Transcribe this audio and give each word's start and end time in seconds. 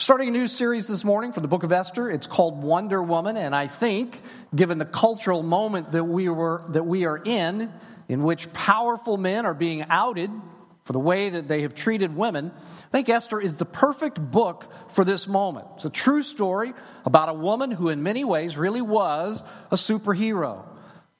Starting 0.00 0.28
a 0.28 0.30
new 0.30 0.46
series 0.46 0.88
this 0.88 1.04
morning 1.04 1.30
for 1.30 1.40
the 1.40 1.46
book 1.46 1.62
of 1.62 1.72
Esther. 1.72 2.10
It's 2.10 2.26
called 2.26 2.62
Wonder 2.62 3.02
Woman, 3.02 3.36
and 3.36 3.54
I 3.54 3.66
think, 3.66 4.22
given 4.54 4.78
the 4.78 4.86
cultural 4.86 5.42
moment 5.42 5.92
that 5.92 6.04
we, 6.04 6.30
were, 6.30 6.64
that 6.70 6.86
we 6.86 7.04
are 7.04 7.18
in, 7.18 7.70
in 8.08 8.22
which 8.22 8.50
powerful 8.54 9.18
men 9.18 9.44
are 9.44 9.52
being 9.52 9.84
outed 9.90 10.30
for 10.84 10.94
the 10.94 10.98
way 10.98 11.28
that 11.28 11.48
they 11.48 11.60
have 11.60 11.74
treated 11.74 12.16
women, 12.16 12.50
I 12.56 12.90
think 12.90 13.10
Esther 13.10 13.38
is 13.38 13.56
the 13.56 13.66
perfect 13.66 14.18
book 14.18 14.72
for 14.88 15.04
this 15.04 15.28
moment. 15.28 15.66
It's 15.76 15.84
a 15.84 15.90
true 15.90 16.22
story 16.22 16.72
about 17.04 17.28
a 17.28 17.34
woman 17.34 17.70
who, 17.70 17.90
in 17.90 18.02
many 18.02 18.24
ways, 18.24 18.56
really 18.56 18.80
was 18.80 19.44
a 19.70 19.76
superhero, 19.76 20.64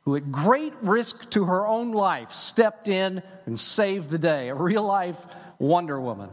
who, 0.04 0.16
at 0.16 0.32
great 0.32 0.72
risk 0.80 1.28
to 1.32 1.44
her 1.44 1.66
own 1.66 1.92
life, 1.92 2.32
stepped 2.32 2.88
in 2.88 3.22
and 3.44 3.60
saved 3.60 4.08
the 4.08 4.16
day. 4.16 4.48
A 4.48 4.54
real 4.54 4.84
life 4.84 5.26
Wonder 5.58 6.00
Woman. 6.00 6.30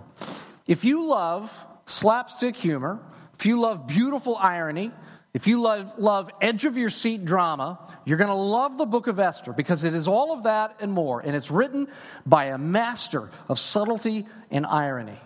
If 0.65 0.85
you 0.85 1.07
love 1.07 1.66
slapstick 1.87 2.55
humor, 2.55 2.99
if 3.39 3.45
you 3.45 3.59
love 3.59 3.87
beautiful 3.87 4.35
irony, 4.35 4.91
if 5.33 5.45
you 5.45 5.61
love, 5.61 5.99
love 5.99 6.31
edge 6.41 6.65
of 6.65 6.77
your 6.77 6.89
seat 6.89 7.25
drama, 7.25 7.79
you're 8.05 8.17
going 8.17 8.29
to 8.29 8.33
love 8.33 8.77
the 8.77 8.85
book 8.85 9.07
of 9.07 9.19
Esther 9.19 9.53
because 9.53 9.83
it 9.83 9.93
is 9.93 10.07
all 10.07 10.33
of 10.33 10.43
that 10.43 10.77
and 10.79 10.91
more. 10.91 11.19
And 11.19 11.35
it's 11.35 11.51
written 11.51 11.87
by 12.25 12.45
a 12.45 12.57
master 12.57 13.29
of 13.47 13.59
subtlety 13.59 14.25
and 14.49 14.65
irony. 14.65 15.17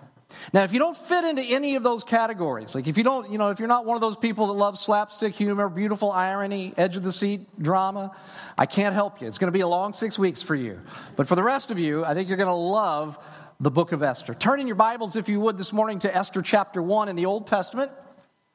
Now, 0.53 0.63
if 0.63 0.73
you 0.73 0.79
don't 0.79 0.97
fit 0.97 1.23
into 1.23 1.41
any 1.41 1.75
of 1.75 1.83
those 1.83 2.03
categories, 2.03 2.73
like 2.73 2.87
if 2.87 2.97
you 2.97 3.03
don't, 3.03 3.31
you 3.31 3.37
know, 3.37 3.49
if 3.49 3.59
you're 3.59 3.67
not 3.67 3.85
one 3.85 3.95
of 3.95 4.01
those 4.01 4.17
people 4.17 4.47
that 4.47 4.53
love 4.53 4.77
slapstick 4.77 5.35
humor, 5.35 5.69
beautiful 5.69 6.11
irony, 6.11 6.73
edge 6.77 6.97
of 6.97 7.03
the 7.03 7.11
seat 7.11 7.47
drama, 7.61 8.15
I 8.57 8.65
can't 8.65 8.93
help 8.93 9.21
you. 9.21 9.27
It's 9.27 9.37
going 9.37 9.51
to 9.51 9.57
be 9.57 9.61
a 9.61 9.67
long 9.67 9.93
six 9.93 10.17
weeks 10.17 10.41
for 10.41 10.55
you. 10.55 10.81
But 11.15 11.27
for 11.27 11.35
the 11.35 11.43
rest 11.43 11.71
of 11.71 11.79
you, 11.79 12.03
I 12.03 12.13
think 12.13 12.27
you're 12.27 12.37
going 12.37 12.47
to 12.47 12.53
love 12.53 13.17
the 13.61 13.69
book 13.69 13.91
of 13.91 14.01
Esther. 14.01 14.33
Turn 14.33 14.59
in 14.59 14.65
your 14.65 14.75
Bibles, 14.75 15.15
if 15.15 15.29
you 15.29 15.39
would, 15.39 15.55
this 15.55 15.71
morning 15.71 15.99
to 15.99 16.13
Esther 16.13 16.41
chapter 16.41 16.81
1 16.81 17.09
in 17.09 17.15
the 17.15 17.27
Old 17.27 17.45
Testament. 17.45 17.91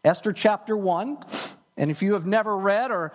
Esther 0.02 0.32
chapter 0.32 0.76
1. 0.76 1.18
And 1.76 1.92
if 1.92 2.02
you 2.02 2.14
have 2.14 2.26
never 2.26 2.58
read 2.58 2.90
or 2.90 3.12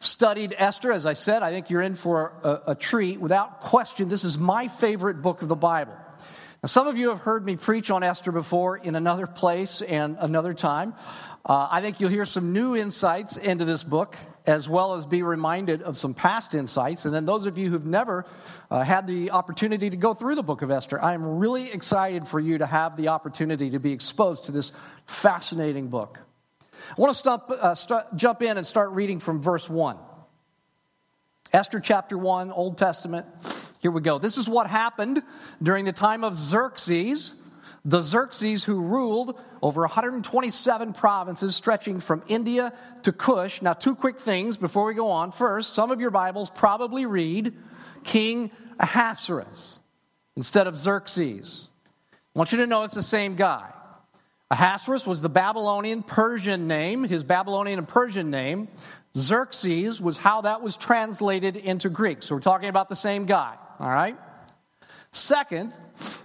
studied 0.00 0.56
Esther, 0.58 0.90
as 0.90 1.06
I 1.06 1.12
said, 1.12 1.44
I 1.44 1.52
think 1.52 1.70
you're 1.70 1.82
in 1.82 1.94
for 1.94 2.32
a, 2.42 2.72
a, 2.72 2.74
treat. 2.74 3.20
Without 3.20 3.60
question, 3.60 4.08
this 4.08 4.24
is 4.24 4.38
my 4.38 4.66
favorite 4.66 5.22
book 5.22 5.42
of 5.42 5.46
the 5.48 5.54
Bible. 5.54 5.94
Now, 6.64 6.66
some 6.66 6.88
of 6.88 6.98
you 6.98 7.10
have 7.10 7.20
heard 7.20 7.44
me 7.44 7.54
preach 7.54 7.92
on 7.92 8.02
Esther 8.02 8.32
before 8.32 8.76
in 8.76 8.96
another 8.96 9.28
place 9.28 9.82
and 9.82 10.16
another 10.18 10.52
time. 10.52 10.94
Uh, 11.46 11.68
I 11.70 11.80
think 11.80 12.00
you'll 12.00 12.10
hear 12.10 12.26
some 12.26 12.52
new 12.52 12.74
insights 12.74 13.36
into 13.36 13.64
this 13.64 13.84
book, 13.84 14.16
as 14.46 14.68
well 14.68 14.94
as 14.94 15.06
be 15.06 15.22
reminded 15.22 15.82
of 15.82 15.96
some 15.96 16.14
past 16.14 16.54
insights. 16.54 17.04
And 17.04 17.14
then, 17.14 17.24
those 17.24 17.46
of 17.46 17.58
you 17.58 17.70
who've 17.70 17.86
never 17.86 18.24
uh, 18.70 18.82
had 18.82 19.06
the 19.06 19.30
opportunity 19.30 19.90
to 19.90 19.96
go 19.96 20.14
through 20.14 20.34
the 20.34 20.42
book 20.42 20.62
of 20.62 20.70
Esther, 20.70 21.02
I 21.02 21.14
am 21.14 21.38
really 21.38 21.70
excited 21.70 22.26
for 22.26 22.40
you 22.40 22.58
to 22.58 22.66
have 22.66 22.96
the 22.96 23.08
opportunity 23.08 23.70
to 23.70 23.78
be 23.78 23.92
exposed 23.92 24.46
to 24.46 24.52
this 24.52 24.72
fascinating 25.06 25.88
book. 25.88 26.18
I 26.96 27.00
want 27.00 27.12
to 27.12 27.18
stop, 27.18 27.50
uh, 27.50 27.74
start, 27.74 28.16
jump 28.16 28.42
in 28.42 28.56
and 28.56 28.66
start 28.66 28.90
reading 28.90 29.20
from 29.20 29.40
verse 29.40 29.68
1. 29.68 29.96
Esther 31.52 31.80
chapter 31.80 32.16
1, 32.16 32.52
Old 32.52 32.78
Testament. 32.78 33.26
Here 33.80 33.90
we 33.90 34.00
go. 34.00 34.18
This 34.18 34.38
is 34.38 34.48
what 34.48 34.66
happened 34.66 35.22
during 35.62 35.84
the 35.84 35.92
time 35.92 36.22
of 36.22 36.34
Xerxes, 36.34 37.34
the 37.84 38.02
Xerxes 38.02 38.64
who 38.64 38.80
ruled 38.80 39.40
over 39.62 39.82
127 39.82 40.92
provinces 40.92 41.56
stretching 41.56 42.00
from 42.00 42.22
India 42.28 42.72
to 43.02 43.12
Cush. 43.12 43.62
Now, 43.62 43.72
two 43.72 43.94
quick 43.94 44.18
things 44.18 44.56
before 44.56 44.84
we 44.84 44.94
go 44.94 45.10
on. 45.10 45.32
First, 45.32 45.74
some 45.74 45.90
of 45.90 46.00
your 46.00 46.10
Bibles 46.10 46.50
probably 46.50 47.06
read 47.06 47.54
King 48.04 48.50
Ahasuerus 48.78 49.80
instead 50.36 50.66
of 50.66 50.76
Xerxes. 50.76 51.68
I 52.12 52.38
want 52.38 52.52
you 52.52 52.58
to 52.58 52.66
know 52.66 52.82
it's 52.84 52.94
the 52.94 53.02
same 53.02 53.34
guy. 53.34 53.72
Ahasuerus 54.50 55.06
was 55.06 55.20
the 55.20 55.28
Babylonian 55.28 56.02
Persian 56.02 56.66
name, 56.66 57.04
his 57.04 57.22
Babylonian 57.22 57.78
and 57.78 57.88
Persian 57.88 58.30
name. 58.30 58.68
Xerxes 59.16 60.00
was 60.00 60.18
how 60.18 60.42
that 60.42 60.62
was 60.62 60.76
translated 60.76 61.56
into 61.56 61.88
Greek. 61.88 62.22
So 62.22 62.34
we're 62.34 62.40
talking 62.40 62.68
about 62.68 62.88
the 62.88 62.96
same 62.96 63.26
guy, 63.26 63.56
all 63.78 63.88
right? 63.88 64.16
Second, 65.12 65.76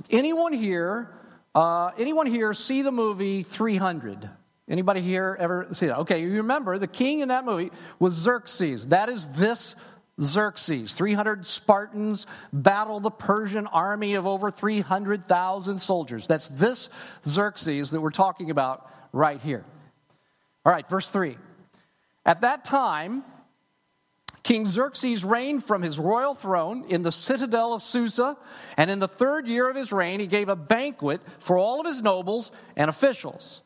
anyone 0.10 0.54
here, 0.54 1.10
uh, 1.56 1.92
anyone 1.98 2.28
here 2.28 2.54
see 2.54 2.82
the 2.84 2.92
movie 2.92 3.42
300? 3.42 4.30
Anybody 4.68 5.02
here 5.02 5.38
ever 5.40 5.68
see 5.72 5.88
that? 5.88 6.00
Okay, 6.00 6.22
you 6.22 6.34
remember 6.34 6.78
the 6.78 6.88
king 6.88 7.22
in 7.22 7.30
that 7.30 7.46
movie 7.46 7.72
was 8.00 8.14
Xerxes. 8.14 8.88
That 8.88 9.10
is 9.10 9.28
this 9.30 9.76
Xerxes. 10.22 10.94
300 10.94 11.46
Spartans 11.46 12.26
battle 12.52 13.00
the 13.00 13.12
Persian 13.12 13.68
army 13.68 14.16
of 14.16 14.26
over 14.26 14.50
300,000 14.52 15.78
soldiers. 15.78 16.28
That's 16.28 16.50
this 16.50 16.90
Xerxes 17.26 17.92
that 17.92 18.02
we're 18.02 18.10
talking 18.10 18.50
about 18.50 18.90
right 19.14 19.40
here. 19.40 19.64
All 20.66 20.72
right, 20.72 20.88
verse 20.90 21.10
3. 21.10 21.38
At 22.26 22.42
that 22.42 22.66
time, 22.66 23.24
King 24.46 24.68
Xerxes 24.68 25.26
reigned 25.26 25.64
from 25.64 25.82
his 25.82 25.98
royal 25.98 26.36
throne 26.36 26.86
in 26.88 27.02
the 27.02 27.12
citadel 27.12 27.74
of 27.74 27.82
Susa, 27.82 28.38
and 28.78 28.92
in 28.92 29.00
the 29.00 29.08
third 29.08 29.48
year 29.48 29.68
of 29.68 29.76
his 29.76 29.92
reign, 29.92 30.20
he 30.20 30.28
gave 30.28 30.50
a 30.50 30.56
banquet 30.56 31.20
for 31.40 31.58
all 31.58 31.80
of 31.80 31.88
his 31.88 32.04
nobles 32.04 32.52
and 32.78 32.88
officials. 32.88 33.64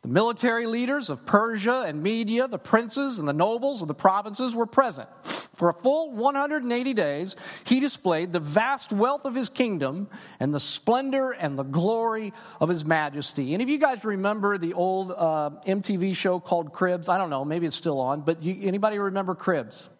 The 0.00 0.08
military 0.08 0.64
leaders 0.64 1.10
of 1.10 1.26
Persia 1.26 1.84
and 1.86 2.02
Media, 2.02 2.48
the 2.48 2.58
princes 2.58 3.18
and 3.18 3.28
the 3.28 3.34
nobles 3.34 3.82
of 3.82 3.88
the 3.88 3.94
provinces 3.94 4.56
were 4.56 4.64
present. 4.64 5.10
For 5.54 5.68
a 5.68 5.74
full 5.74 6.12
180 6.12 6.94
days, 6.94 7.36
he 7.64 7.78
displayed 7.78 8.32
the 8.32 8.40
vast 8.40 8.90
wealth 8.90 9.26
of 9.26 9.34
his 9.34 9.50
kingdom 9.50 10.08
and 10.40 10.54
the 10.54 10.60
splendor 10.60 11.32
and 11.32 11.58
the 11.58 11.62
glory 11.62 12.32
of 12.58 12.70
his 12.70 12.86
majesty. 12.86 13.52
Any 13.52 13.64
of 13.64 13.68
you 13.68 13.78
guys 13.78 14.02
remember 14.02 14.56
the 14.56 14.72
old 14.72 15.12
uh, 15.12 15.50
MTV 15.66 16.16
show 16.16 16.40
called 16.40 16.72
Cribs? 16.72 17.10
I 17.10 17.18
don't 17.18 17.28
know, 17.28 17.44
maybe 17.44 17.66
it's 17.66 17.76
still 17.76 18.00
on, 18.00 18.22
but 18.22 18.42
you, 18.42 18.66
anybody 18.66 18.98
remember 18.98 19.34
Cribs? 19.34 19.90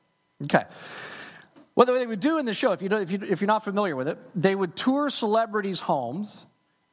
Okay. 0.44 0.64
What 1.74 1.86
they 1.86 2.06
would 2.06 2.20
do 2.20 2.38
in 2.38 2.44
the 2.44 2.54
show, 2.54 2.72
if, 2.72 2.82
you 2.82 2.88
if, 2.90 3.10
you, 3.10 3.20
if 3.22 3.40
you're 3.40 3.46
not 3.46 3.64
familiar 3.64 3.96
with 3.96 4.08
it, 4.08 4.18
they 4.34 4.54
would 4.54 4.76
tour 4.76 5.08
celebrities' 5.08 5.80
homes 5.80 6.46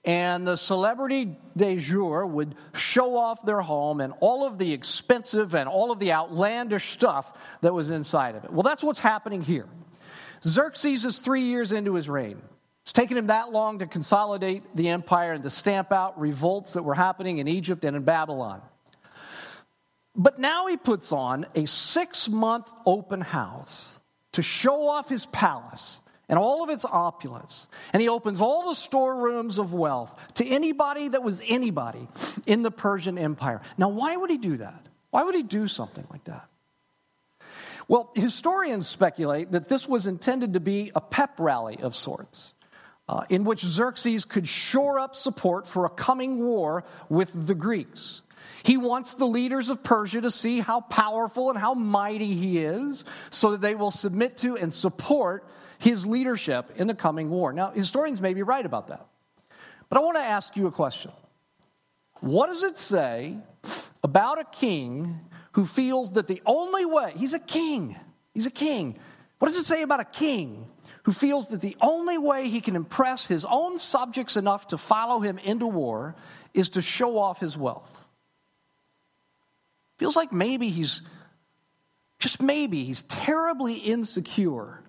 and 0.05 0.47
the 0.47 0.55
celebrity 0.55 1.37
de 1.57 1.77
jour 1.77 2.25
would 2.25 2.55
show 2.73 3.17
off 3.17 3.45
their 3.45 3.61
home 3.61 3.99
and 3.99 4.13
all 4.21 4.47
of 4.47 4.57
the 4.57 4.71
expensive 4.71 5.53
and 5.53 5.67
all 5.67 5.91
of 5.91 5.99
the 5.99 6.13
outlandish 6.13 6.91
stuff 6.91 7.33
that 7.61 7.73
was 7.73 7.89
inside 7.89 8.35
of 8.35 8.45
it. 8.45 8.51
Well, 8.51 8.63
that's 8.63 8.81
what's 8.81 8.99
happening 8.99 9.41
here. 9.41 9.67
Xerxes 10.43 11.03
is 11.03 11.19
three 11.19 11.41
years 11.41 11.73
into 11.73 11.95
his 11.95 12.07
reign. 12.07 12.41
It's 12.83 12.93
taken 12.93 13.17
him 13.17 13.27
that 13.27 13.51
long 13.51 13.79
to 13.79 13.85
consolidate 13.85 14.63
the 14.73 14.87
empire 14.89 15.33
and 15.33 15.43
to 15.43 15.49
stamp 15.49 15.91
out 15.91 16.19
revolts 16.19 16.73
that 16.73 16.83
were 16.83 16.95
happening 16.95 17.39
in 17.39 17.47
Egypt 17.49 17.83
and 17.83 17.95
in 17.95 18.03
Babylon. 18.03 18.61
But 20.19 20.38
now 20.38 20.68
he 20.68 20.75
puts 20.75 21.13
on 21.13 21.46
a 21.56 21.66
six 21.66 22.28
month 22.28 22.69
open 22.85 23.22
house 23.22 24.02
to 24.34 24.41
show 24.41 24.90
off 24.90 25.07
his 25.07 25.25
palace 25.28 26.02
and 26.28 26.38
all 26.38 26.62
of 26.62 26.69
its 26.69 26.84
opulence. 26.84 27.68
And 27.94 28.02
he 28.02 28.09
opens 28.09 28.41
all 28.41 28.68
the 28.68 28.75
storerooms 28.75 29.58
of 29.58 29.74
wealth 29.74 30.13
to 30.35 30.46
anybody 30.46 31.08
that 31.08 31.24
was 31.24 31.41
anybody 31.47 32.06
in 32.46 32.63
the 32.63 32.69
Persian 32.69 33.18
Empire. 33.18 33.62
Now, 33.78 33.88
why 33.88 34.18
would 34.18 34.29
he 34.29 34.38
do 34.38 34.58
that? 34.58 34.85
Why 35.09 35.24
would 35.24 35.35
he 35.35 35.41
do 35.41 35.69
something 35.69 36.06
like 36.12 36.25
that? 36.25 36.46
Well, 37.88 38.12
historians 38.13 38.88
speculate 38.90 39.53
that 39.53 39.69
this 39.69 39.88
was 39.88 40.06
intended 40.06 40.53
to 40.53 40.59
be 40.59 40.91
a 40.94 41.02
pep 41.02 41.40
rally 41.40 41.79
of 41.81 41.96
sorts. 41.96 42.53
Uh, 43.08 43.24
in 43.29 43.44
which 43.44 43.62
Xerxes 43.62 44.24
could 44.24 44.47
shore 44.47 45.00
up 45.00 45.16
support 45.16 45.66
for 45.66 45.85
a 45.85 45.90
coming 45.90 46.38
war 46.38 46.84
with 47.09 47.31
the 47.47 47.56
Greeks. 47.56 48.22
He 48.64 48.78
wants 48.78 49.14
the 49.14 49.25
leaders 49.25 49.70
of 49.70 49.84
Persia 49.84 50.22
to 50.22 50.31
see 50.31 50.59
how 50.59 50.81
powerful 50.81 51.50
and 51.50 51.58
how 51.58 51.74
mighty 51.74 52.36
he 52.36 52.59
is 52.59 53.06
so 53.30 53.52
that 53.52 53.62
they 53.62 53.75
will 53.75 53.92
submit 53.92 54.38
to 54.38 54.58
and 54.58 54.74
support 54.74 55.47
his 55.78 56.06
leadership 56.06 56.72
in 56.75 56.88
the 56.88 56.96
coming 56.96 57.30
war. 57.30 57.53
Now, 57.53 57.72
historians 57.72 58.22
may 58.22 58.34
be 58.34 58.44
right 58.44 58.66
about 58.66 58.88
that. 58.88 59.06
But 59.88 59.97
I 59.97 60.02
want 60.02 60.18
to 60.18 60.24
ask 60.24 60.56
you 60.58 60.68
a 60.68 60.72
question. 60.72 61.12
What 62.20 62.47
does 62.47 62.64
it 62.64 62.78
say 62.78 63.38
about 64.03 64.40
a 64.40 64.44
king 64.44 65.20
who 65.53 65.66
feels 65.66 66.12
that 66.12 66.28
the 66.28 66.41
only 66.46 66.85
way, 66.85 67.14
he's 67.16 67.34
a 67.34 67.40
king, 67.40 67.96
he's 68.34 68.46
a 68.46 68.52
king. 68.52 68.97
What 69.40 69.47
does 69.47 69.58
it 69.58 69.66
say 69.66 69.82
about 69.82 70.00
a 70.00 70.05
king 70.05 70.67
who 71.03 71.12
feels 71.12 71.50
that 71.50 71.62
the 71.62 71.78
only 71.82 72.17
way 72.17 72.50
he 72.50 72.62
can 72.62 72.76
impress 72.76 73.26
his 73.26 73.46
own 73.46 73.79
subjects 73.79 74.35
enough 74.38 74.67
to 74.67 74.78
follow 74.78 75.20
him 75.20 75.38
into 75.40 75.67
war 75.67 76.16
is 76.53 76.70
to 76.70 76.82
show 76.82 77.17
off 77.17 77.40
his 77.40 77.58
wealth? 77.58 78.08
Feels 79.99 80.16
like 80.16 80.31
maybe 80.31 80.69
he's, 80.69 81.01
just 82.19 82.41
maybe, 82.41 82.85
he's 82.85 83.03
terribly 83.03 83.75
insecure 83.75 84.81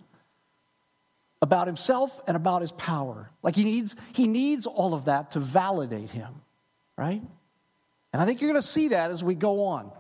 about 1.43 1.67
himself 1.67 2.21
and 2.29 2.37
about 2.37 2.61
his 2.61 2.71
power. 2.73 3.29
Like 3.43 3.57
he 3.57 3.65
needs, 3.65 3.97
he 4.13 4.29
needs 4.29 4.67
all 4.67 4.95
of 4.95 5.07
that 5.07 5.33
to 5.33 5.41
validate 5.41 6.11
him, 6.11 6.33
right? 6.97 7.21
And 8.13 8.23
I 8.23 8.25
think 8.25 8.41
you're 8.41 8.51
going 8.51 8.63
to 8.63 8.67
see 8.67 8.89
that 8.89 9.11
as 9.11 9.25
we 9.25 9.35
go 9.35 9.65
on. 9.65 9.91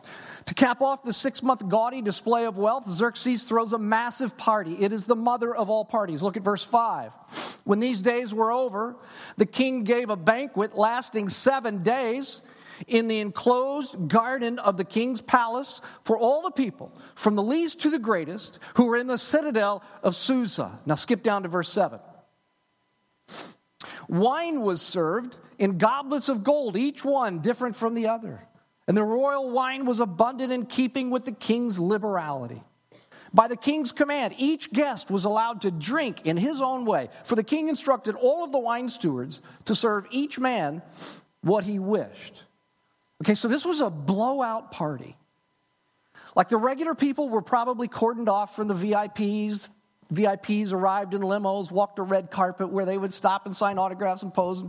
To 0.46 0.54
cap 0.54 0.80
off 0.80 1.02
the 1.02 1.12
six 1.12 1.42
month 1.42 1.68
gaudy 1.68 2.02
display 2.02 2.46
of 2.46 2.56
wealth, 2.56 2.88
Xerxes 2.88 3.42
throws 3.42 3.72
a 3.72 3.78
massive 3.78 4.36
party. 4.36 4.76
It 4.80 4.92
is 4.92 5.06
the 5.06 5.16
mother 5.16 5.54
of 5.54 5.70
all 5.70 5.84
parties. 5.84 6.22
Look 6.22 6.36
at 6.36 6.42
verse 6.44 6.64
5. 6.64 7.12
When 7.64 7.80
these 7.80 8.00
days 8.00 8.32
were 8.32 8.52
over, 8.52 8.96
the 9.36 9.46
king 9.46 9.82
gave 9.82 10.08
a 10.10 10.16
banquet 10.16 10.76
lasting 10.76 11.30
seven 11.30 11.82
days 11.82 12.40
in 12.86 13.08
the 13.08 13.20
enclosed 13.20 14.08
garden 14.08 14.58
of 14.58 14.76
the 14.76 14.84
king's 14.84 15.20
palace 15.20 15.80
for 16.02 16.18
all 16.18 16.42
the 16.42 16.50
people, 16.50 16.92
from 17.14 17.36
the 17.36 17.42
least 17.42 17.80
to 17.80 17.90
the 17.90 17.98
greatest, 17.98 18.58
who 18.74 18.84
were 18.84 18.96
in 18.96 19.06
the 19.06 19.18
citadel 19.18 19.82
of 20.02 20.14
Susa. 20.14 20.78
Now 20.86 20.94
skip 20.94 21.22
down 21.22 21.42
to 21.42 21.48
verse 21.48 21.70
7. 21.70 22.00
Wine 24.08 24.62
was 24.62 24.82
served 24.82 25.36
in 25.58 25.78
goblets 25.78 26.28
of 26.28 26.42
gold, 26.42 26.76
each 26.76 27.04
one 27.04 27.40
different 27.40 27.76
from 27.76 27.94
the 27.94 28.08
other. 28.08 28.40
And 28.88 28.96
the 28.96 29.04
royal 29.04 29.50
wine 29.50 29.86
was 29.86 30.00
abundant 30.00 30.52
in 30.52 30.66
keeping 30.66 31.10
with 31.10 31.24
the 31.24 31.32
king's 31.32 31.78
liberality. 31.78 32.62
By 33.32 33.46
the 33.46 33.56
king's 33.56 33.92
command, 33.92 34.34
each 34.38 34.72
guest 34.72 35.10
was 35.10 35.24
allowed 35.24 35.60
to 35.60 35.70
drink 35.70 36.26
in 36.26 36.36
his 36.36 36.60
own 36.60 36.84
way, 36.84 37.10
for 37.24 37.36
the 37.36 37.44
king 37.44 37.68
instructed 37.68 38.16
all 38.16 38.42
of 38.42 38.50
the 38.50 38.58
wine 38.58 38.88
stewards 38.88 39.40
to 39.66 39.74
serve 39.76 40.06
each 40.10 40.38
man 40.38 40.82
what 41.42 41.62
he 41.62 41.78
wished. 41.78 42.42
Okay, 43.22 43.34
so 43.34 43.49
this 43.49 43.64
was 43.64 43.81
a 43.81 43.90
blowout 43.90 44.72
party. 44.72 45.17
Like 46.34 46.49
the 46.49 46.56
regular 46.56 46.94
people 46.94 47.28
were 47.28 47.43
probably 47.43 47.88
cordoned 47.88 48.28
off 48.28 48.56
from 48.56 48.69
the 48.69 48.75
VIPs. 48.75 49.70
VIPs 50.12 50.72
arrived 50.72 51.14
in 51.14 51.22
limos, 51.22 51.70
walked 51.70 51.99
a 51.99 52.02
red 52.02 52.31
carpet 52.31 52.70
where 52.70 52.84
they 52.84 52.99
would 52.99 53.12
stop 53.12 53.46
and 53.46 53.55
sign 53.55 53.78
autographs 53.78 54.22
and 54.22 54.32
pose 54.32 54.64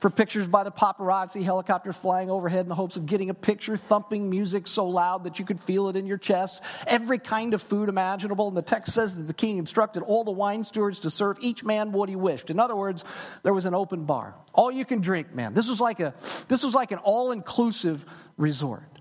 for 0.00 0.08
pictures 0.08 0.46
by 0.46 0.64
the 0.64 0.72
paparazzi, 0.72 1.42
helicopters 1.42 1.94
flying 1.94 2.30
overhead 2.30 2.60
in 2.60 2.68
the 2.68 2.74
hopes 2.74 2.96
of 2.96 3.04
getting 3.04 3.28
a 3.28 3.34
picture, 3.34 3.76
thumping 3.76 4.30
music 4.30 4.66
so 4.66 4.88
loud 4.88 5.24
that 5.24 5.38
you 5.38 5.44
could 5.44 5.60
feel 5.60 5.88
it 5.88 5.96
in 5.96 6.06
your 6.06 6.16
chest, 6.16 6.62
every 6.86 7.18
kind 7.18 7.52
of 7.52 7.60
food 7.62 7.90
imaginable. 7.90 8.48
And 8.48 8.56
the 8.56 8.62
text 8.62 8.94
says 8.94 9.14
that 9.14 9.24
the 9.24 9.34
king 9.34 9.58
instructed 9.58 10.02
all 10.02 10.24
the 10.24 10.30
wine 10.30 10.64
stewards 10.64 11.00
to 11.00 11.10
serve 11.10 11.36
each 11.42 11.62
man 11.62 11.92
what 11.92 12.08
he 12.08 12.16
wished. 12.16 12.48
In 12.48 12.58
other 12.58 12.74
words, 12.74 13.04
there 13.42 13.52
was 13.52 13.66
an 13.66 13.74
open 13.74 14.06
bar. 14.06 14.34
All 14.54 14.72
you 14.72 14.86
can 14.86 15.02
drink, 15.02 15.34
man. 15.34 15.52
This 15.52 15.68
was 15.68 15.80
like 15.80 16.00
a 16.00 16.14
this 16.48 16.64
was 16.64 16.74
like 16.74 16.92
an 16.92 16.98
all-inclusive 16.98 18.06
resort. 18.38 19.00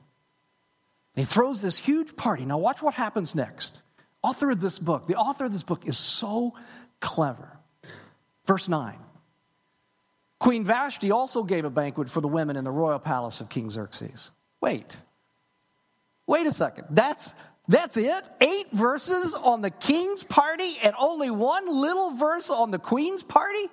he 1.15 1.23
throws 1.23 1.61
this 1.61 1.77
huge 1.77 2.17
party. 2.17 2.43
Now 2.43 2.57
watch 2.57 2.81
what 2.81 2.93
happens 2.93 3.33
next. 3.33 3.81
Author 4.21 4.51
of 4.51 4.59
this 4.59 4.79
book, 4.79 5.07
the 5.07 5.15
author 5.15 5.45
of 5.45 5.53
this 5.53 5.63
book 5.63 5.87
is 5.87 5.97
so 5.97 6.55
clever. 6.99 7.57
Verse 8.45 8.67
9. 8.67 8.95
Queen 10.39 10.63
Vashti 10.63 11.11
also 11.11 11.43
gave 11.43 11.65
a 11.65 11.69
banquet 11.69 12.09
for 12.09 12.21
the 12.21 12.27
women 12.27 12.55
in 12.55 12.63
the 12.63 12.71
royal 12.71 12.99
palace 12.99 13.41
of 13.41 13.49
King 13.49 13.69
Xerxes. 13.69 14.31
Wait. 14.61 14.97
Wait 16.27 16.47
a 16.47 16.51
second. 16.51 16.87
That's 16.91 17.35
that's 17.67 17.97
it? 17.97 18.23
Eight 18.41 18.71
verses 18.71 19.35
on 19.35 19.61
the 19.61 19.69
king's 19.69 20.23
party 20.23 20.79
and 20.81 20.95
only 20.97 21.29
one 21.29 21.67
little 21.67 22.09
verse 22.11 22.49
on 22.49 22.71
the 22.71 22.79
queen's 22.79 23.21
party? 23.21 23.69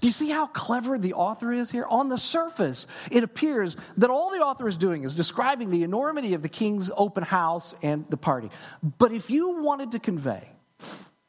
Do 0.00 0.08
you 0.08 0.12
see 0.12 0.28
how 0.28 0.46
clever 0.46 0.98
the 0.98 1.14
author 1.14 1.52
is 1.52 1.70
here? 1.70 1.86
On 1.88 2.08
the 2.08 2.18
surface, 2.18 2.86
it 3.10 3.24
appears 3.24 3.76
that 3.96 4.10
all 4.10 4.30
the 4.30 4.40
author 4.40 4.68
is 4.68 4.76
doing 4.76 5.04
is 5.04 5.14
describing 5.14 5.70
the 5.70 5.84
enormity 5.84 6.34
of 6.34 6.42
the 6.42 6.48
king's 6.48 6.90
open 6.94 7.24
house 7.24 7.74
and 7.82 8.04
the 8.10 8.16
party. 8.16 8.50
But 8.98 9.12
if 9.12 9.30
you 9.30 9.62
wanted 9.62 9.92
to 9.92 9.98
convey, 9.98 10.46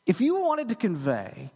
if 0.06 0.20
you 0.20 0.36
wanted 0.36 0.70
to 0.70 0.76
convey 0.76 1.50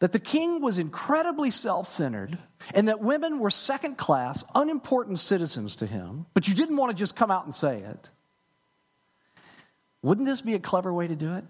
that 0.00 0.12
the 0.12 0.18
king 0.20 0.60
was 0.60 0.78
incredibly 0.78 1.50
self 1.50 1.86
centered 1.86 2.38
and 2.74 2.88
that 2.88 3.00
women 3.00 3.38
were 3.38 3.50
second 3.50 3.96
class, 3.96 4.44
unimportant 4.54 5.18
citizens 5.18 5.76
to 5.76 5.86
him, 5.86 6.26
but 6.34 6.48
you 6.48 6.54
didn't 6.54 6.76
want 6.76 6.90
to 6.90 6.96
just 6.96 7.16
come 7.16 7.30
out 7.30 7.44
and 7.44 7.54
say 7.54 7.78
it. 7.78 8.10
Wouldn't 10.02 10.26
this 10.26 10.40
be 10.40 10.54
a 10.54 10.60
clever 10.60 10.92
way 10.92 11.08
to 11.08 11.16
do 11.16 11.34
it? 11.34 11.44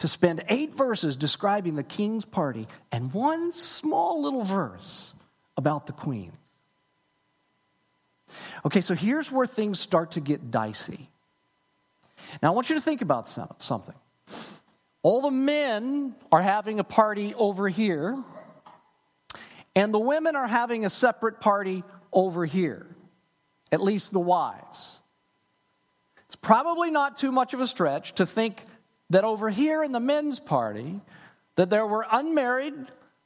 To 0.00 0.08
spend 0.08 0.44
eight 0.48 0.74
verses 0.74 1.16
describing 1.16 1.76
the 1.76 1.82
king's 1.82 2.24
party 2.24 2.66
and 2.90 3.12
one 3.12 3.52
small 3.52 4.22
little 4.22 4.42
verse 4.42 5.14
about 5.56 5.86
the 5.86 5.92
queen. 5.92 6.32
Okay, 8.64 8.80
so 8.80 8.94
here's 8.94 9.30
where 9.30 9.46
things 9.46 9.78
start 9.78 10.12
to 10.12 10.20
get 10.20 10.50
dicey. 10.50 11.08
Now, 12.42 12.48
I 12.48 12.54
want 12.54 12.68
you 12.68 12.74
to 12.74 12.80
think 12.80 13.02
about 13.02 13.28
something. 13.28 13.94
All 15.06 15.20
the 15.20 15.30
men 15.30 16.16
are 16.32 16.42
having 16.42 16.80
a 16.80 16.84
party 16.84 17.32
over 17.36 17.68
here, 17.68 18.20
and 19.76 19.94
the 19.94 20.00
women 20.00 20.34
are 20.34 20.48
having 20.48 20.84
a 20.84 20.90
separate 20.90 21.40
party 21.40 21.84
over 22.12 22.44
here, 22.44 22.88
at 23.70 23.80
least 23.80 24.10
the 24.10 24.18
wives. 24.18 25.00
It's 26.24 26.34
probably 26.34 26.90
not 26.90 27.16
too 27.18 27.30
much 27.30 27.54
of 27.54 27.60
a 27.60 27.68
stretch 27.68 28.16
to 28.16 28.26
think 28.26 28.64
that 29.10 29.22
over 29.22 29.48
here 29.48 29.84
in 29.84 29.92
the 29.92 30.00
men's 30.00 30.40
party, 30.40 31.00
that 31.54 31.70
there 31.70 31.86
were 31.86 32.04
unmarried, 32.10 32.74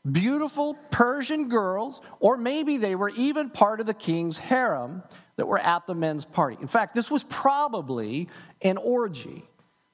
beautiful 0.05 0.75
Persian 0.91 1.49
girls, 1.49 2.03
or 2.19 2.37
maybe 2.37 2.77
they 2.77 2.95
were 2.95 3.09
even 3.17 3.49
part 3.49 3.81
of 3.81 3.87
the 3.87 3.95
king's 3.95 4.37
harem 4.37 5.03
that 5.37 5.49
were 5.49 5.57
at 5.57 5.87
the 5.87 5.95
men's 5.95 6.27
party. 6.27 6.59
In 6.61 6.69
fact, 6.69 6.95
this 6.95 7.11
was 7.11 7.25
probably 7.25 8.29
an 8.61 8.77
orgy. 8.77 9.47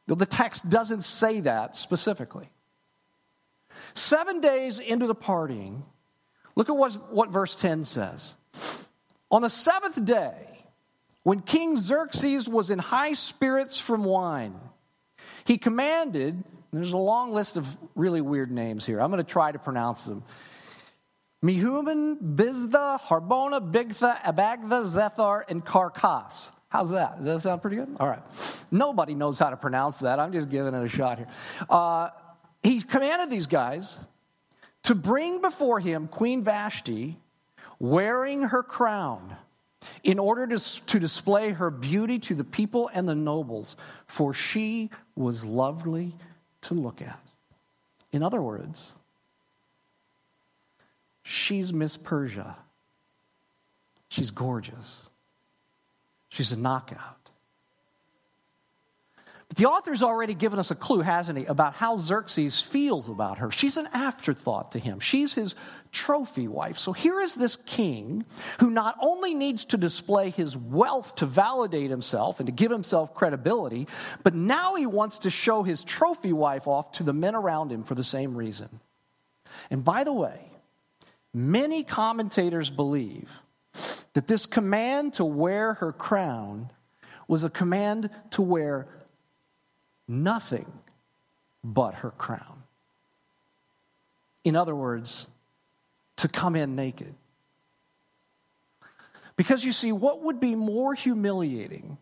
The 0.06 0.26
text 0.26 0.68
doesn't 0.68 1.02
say 1.02 1.40
that 1.40 1.76
specifically. 1.76 2.48
Seven 3.94 4.40
days 4.40 4.78
into 4.78 5.06
the 5.06 5.14
partying, 5.14 5.82
look 6.54 6.68
at 6.68 6.76
what, 6.76 7.12
what 7.12 7.30
verse 7.30 7.54
10 7.54 7.84
says. 7.84 8.36
On 9.30 9.42
the 9.42 9.50
seventh 9.50 10.04
day, 10.04 10.64
when 11.24 11.40
King 11.40 11.76
Xerxes 11.76 12.48
was 12.48 12.70
in 12.70 12.78
high 12.78 13.14
spirits 13.14 13.80
from 13.80 14.04
wine, 14.04 14.54
he 15.44 15.58
commanded, 15.58 16.42
there's 16.72 16.92
a 16.92 16.98
long 16.98 17.32
list 17.32 17.56
of 17.56 17.76
really 17.96 18.20
weird 18.20 18.50
names 18.50 18.86
here. 18.86 19.00
I'm 19.00 19.10
going 19.10 19.24
to 19.24 19.30
try 19.30 19.50
to 19.50 19.58
pronounce 19.58 20.04
them. 20.04 20.22
Mehuman, 21.44 22.36
Biztha, 22.36 23.00
Harbona, 23.00 23.72
Bigtha, 23.72 24.20
Abagtha, 24.22 24.84
Zethar, 24.84 25.42
and 25.48 25.64
Karkas. 25.64 26.52
How's 26.68 26.90
that? 26.90 27.22
Does 27.24 27.42
that 27.42 27.48
sound 27.48 27.62
pretty 27.62 27.76
good? 27.76 27.96
All 28.00 28.08
right. 28.08 28.22
Nobody 28.70 29.14
knows 29.14 29.38
how 29.38 29.50
to 29.50 29.56
pronounce 29.56 30.00
that. 30.00 30.18
I'm 30.18 30.32
just 30.32 30.48
giving 30.48 30.74
it 30.74 30.84
a 30.84 30.88
shot 30.88 31.18
here. 31.18 31.28
Uh, 31.70 32.10
he 32.62 32.80
commanded 32.80 33.30
these 33.30 33.46
guys 33.46 34.00
to 34.82 34.94
bring 34.94 35.40
before 35.40 35.80
him 35.80 36.08
Queen 36.08 36.42
Vashti 36.42 37.18
wearing 37.78 38.42
her 38.42 38.62
crown 38.62 39.36
in 40.02 40.18
order 40.18 40.46
to, 40.46 40.86
to 40.86 40.98
display 40.98 41.50
her 41.50 41.70
beauty 41.70 42.18
to 42.18 42.34
the 42.34 42.44
people 42.44 42.90
and 42.92 43.08
the 43.08 43.14
nobles, 43.14 43.76
for 44.06 44.34
she 44.34 44.90
was 45.14 45.44
lovely 45.44 46.14
to 46.62 46.74
look 46.74 47.00
at. 47.00 47.20
In 48.12 48.22
other 48.22 48.40
words, 48.40 48.98
she's 51.22 51.72
Miss 51.72 51.96
Persia. 51.96 52.56
She's 54.08 54.30
gorgeous. 54.30 55.10
She's 56.36 56.52
a 56.52 56.58
knockout. 56.58 57.30
But 59.48 59.56
the 59.56 59.64
author's 59.64 60.02
already 60.02 60.34
given 60.34 60.58
us 60.58 60.70
a 60.70 60.74
clue, 60.74 61.00
hasn't 61.00 61.38
he, 61.38 61.46
about 61.46 61.72
how 61.72 61.96
Xerxes 61.96 62.60
feels 62.60 63.08
about 63.08 63.38
her. 63.38 63.50
She's 63.50 63.78
an 63.78 63.88
afterthought 63.94 64.72
to 64.72 64.78
him. 64.78 65.00
She's 65.00 65.32
his 65.32 65.54
trophy 65.92 66.46
wife. 66.46 66.76
So 66.76 66.92
here 66.92 67.20
is 67.20 67.36
this 67.36 67.56
king 67.56 68.26
who 68.60 68.68
not 68.68 68.98
only 69.00 69.32
needs 69.32 69.64
to 69.66 69.78
display 69.78 70.28
his 70.28 70.58
wealth 70.58 71.14
to 71.16 71.26
validate 71.26 71.88
himself 71.88 72.38
and 72.38 72.48
to 72.48 72.52
give 72.52 72.70
himself 72.70 73.14
credibility, 73.14 73.88
but 74.22 74.34
now 74.34 74.74
he 74.74 74.84
wants 74.84 75.20
to 75.20 75.30
show 75.30 75.62
his 75.62 75.84
trophy 75.84 76.34
wife 76.34 76.66
off 76.66 76.92
to 76.92 77.02
the 77.02 77.14
men 77.14 77.34
around 77.34 77.72
him 77.72 77.82
for 77.82 77.94
the 77.94 78.04
same 78.04 78.36
reason. 78.36 78.68
And 79.70 79.82
by 79.82 80.04
the 80.04 80.12
way, 80.12 80.50
many 81.32 81.82
commentators 81.82 82.68
believe 82.68 83.40
that 84.12 84.28
this 84.28 84.46
command 84.46 85.14
to 85.14 85.24
wear 85.24 85.74
her 85.74 85.92
crown 85.92 86.70
was 87.28 87.44
a 87.44 87.50
command 87.50 88.10
to 88.30 88.42
wear 88.42 88.86
nothing 90.08 90.70
but 91.64 91.94
her 91.94 92.10
crown. 92.10 92.62
In 94.44 94.54
other 94.54 94.74
words, 94.74 95.28
to 96.16 96.28
come 96.28 96.56
in 96.56 96.76
naked. 96.76 97.14
Because 99.36 99.64
you 99.64 99.72
see, 99.72 99.92
what 99.92 100.22
would 100.22 100.40
be 100.40 100.54
more 100.54 100.94
humiliating 100.94 101.98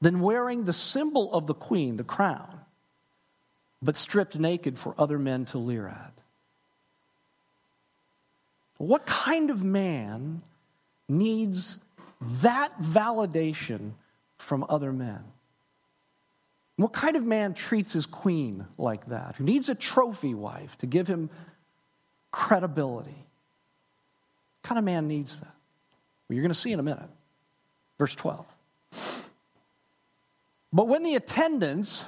than 0.00 0.20
wearing 0.20 0.64
the 0.64 0.72
symbol 0.72 1.32
of 1.34 1.46
the 1.46 1.54
queen, 1.54 1.96
the 1.96 2.04
crown, 2.04 2.60
but 3.82 3.96
stripped 3.96 4.38
naked 4.38 4.78
for 4.78 4.94
other 4.96 5.18
men 5.18 5.44
to 5.46 5.58
leer 5.58 5.88
at? 5.88 6.12
What 8.78 9.04
kind 9.04 9.50
of 9.50 9.62
man 9.64 10.42
needs 11.08 11.78
that 12.20 12.80
validation 12.80 13.92
from 14.36 14.64
other 14.68 14.92
men? 14.92 15.24
What 16.76 16.92
kind 16.92 17.16
of 17.16 17.24
man 17.24 17.54
treats 17.54 17.92
his 17.92 18.06
queen 18.06 18.66
like 18.78 19.06
that? 19.06 19.36
Who 19.36 19.44
needs 19.44 19.68
a 19.68 19.74
trophy 19.74 20.34
wife 20.34 20.78
to 20.78 20.86
give 20.86 21.08
him 21.08 21.28
credibility? 22.30 23.10
What 23.10 24.62
kind 24.62 24.78
of 24.78 24.84
man 24.84 25.08
needs 25.08 25.40
that? 25.40 25.54
Well, 26.28 26.36
you're 26.36 26.42
going 26.42 26.52
to 26.52 26.58
see 26.58 26.72
in 26.72 26.78
a 26.78 26.84
minute. 26.84 27.08
Verse 27.98 28.14
12. 28.14 28.46
But 30.72 30.86
when 30.86 31.02
the 31.02 31.14
attendants 31.16 32.04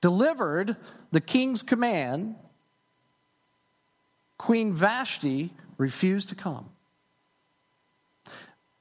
delivered 0.00 0.76
the 1.10 1.20
king's 1.20 1.62
command, 1.62 2.36
Queen 4.36 4.72
Vashti 4.72 5.52
refused 5.76 6.28
to 6.28 6.34
come. 6.34 6.68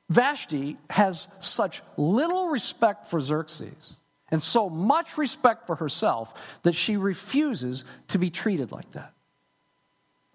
Vashti 0.10 0.78
has 0.90 1.28
such 1.40 1.82
little 1.98 2.50
respect 2.50 3.08
for 3.08 3.20
Xerxes 3.20 3.98
and 4.32 4.42
so 4.42 4.70
much 4.70 5.18
respect 5.18 5.68
for 5.68 5.76
herself 5.76 6.60
that 6.64 6.76
she 6.76 6.98
refuses 6.98 7.86
to 8.10 8.18
be 8.18 8.30
treated 8.30 8.72
like 8.72 8.92
that. 8.92 9.14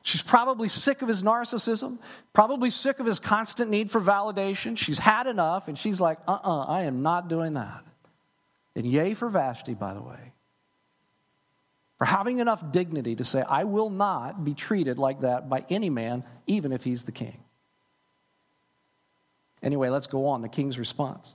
She's 0.02 0.22
probably 0.22 0.68
sick 0.68 1.00
of 1.02 1.08
his 1.08 1.22
narcissism, 1.22 1.98
probably 2.32 2.70
sick 2.70 2.98
of 2.98 3.06
his 3.06 3.20
constant 3.20 3.70
need 3.70 3.90
for 3.90 4.00
validation. 4.00 4.76
She's 4.76 4.98
had 4.98 5.26
enough, 5.26 5.68
and 5.68 5.78
she's 5.78 6.00
like, 6.00 6.18
uh 6.26 6.32
uh-uh, 6.32 6.62
uh 6.62 6.64
I 6.64 6.82
am 6.82 7.02
not 7.02 7.28
doing 7.28 7.54
that. 7.54 7.84
And 8.74 8.86
yay 8.86 9.14
for 9.14 9.28
Vashti, 9.28 9.74
by 9.74 9.94
the 9.94 10.02
way, 10.02 10.32
for 11.98 12.04
having 12.04 12.40
enough 12.40 12.72
dignity 12.72 13.14
to 13.16 13.24
say, 13.24 13.42
I 13.42 13.64
will 13.64 13.90
not 13.90 14.44
be 14.44 14.54
treated 14.54 14.98
like 14.98 15.20
that 15.20 15.48
by 15.48 15.64
any 15.70 15.88
man, 15.88 16.24
even 16.46 16.72
if 16.72 16.82
he's 16.82 17.04
the 17.04 17.12
king. 17.12 17.38
Anyway, 19.62 19.88
let's 19.88 20.06
go 20.06 20.26
on. 20.26 20.42
The 20.42 20.48
king's 20.48 20.78
response. 20.78 21.32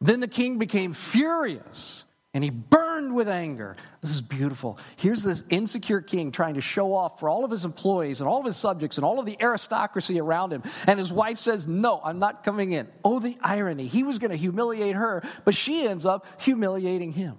Then 0.00 0.20
the 0.20 0.28
king 0.28 0.58
became 0.58 0.94
furious 0.94 2.04
and 2.34 2.42
he 2.42 2.50
burned 2.50 3.14
with 3.14 3.28
anger. 3.28 3.76
This 4.00 4.12
is 4.12 4.22
beautiful. 4.22 4.78
Here's 4.96 5.22
this 5.22 5.44
insecure 5.50 6.00
king 6.00 6.32
trying 6.32 6.54
to 6.54 6.62
show 6.62 6.94
off 6.94 7.20
for 7.20 7.28
all 7.28 7.44
of 7.44 7.50
his 7.50 7.64
employees 7.66 8.20
and 8.20 8.28
all 8.28 8.40
of 8.40 8.46
his 8.46 8.56
subjects 8.56 8.96
and 8.96 9.04
all 9.04 9.20
of 9.20 9.26
the 9.26 9.36
aristocracy 9.40 10.18
around 10.18 10.52
him. 10.52 10.62
And 10.86 10.98
his 10.98 11.12
wife 11.12 11.38
says, 11.38 11.68
No, 11.68 12.00
I'm 12.02 12.18
not 12.18 12.42
coming 12.42 12.72
in. 12.72 12.88
Oh, 13.04 13.20
the 13.20 13.36
irony. 13.42 13.86
He 13.86 14.02
was 14.02 14.18
going 14.18 14.30
to 14.30 14.36
humiliate 14.36 14.96
her, 14.96 15.22
but 15.44 15.54
she 15.54 15.86
ends 15.86 16.06
up 16.06 16.26
humiliating 16.40 17.12
him. 17.12 17.36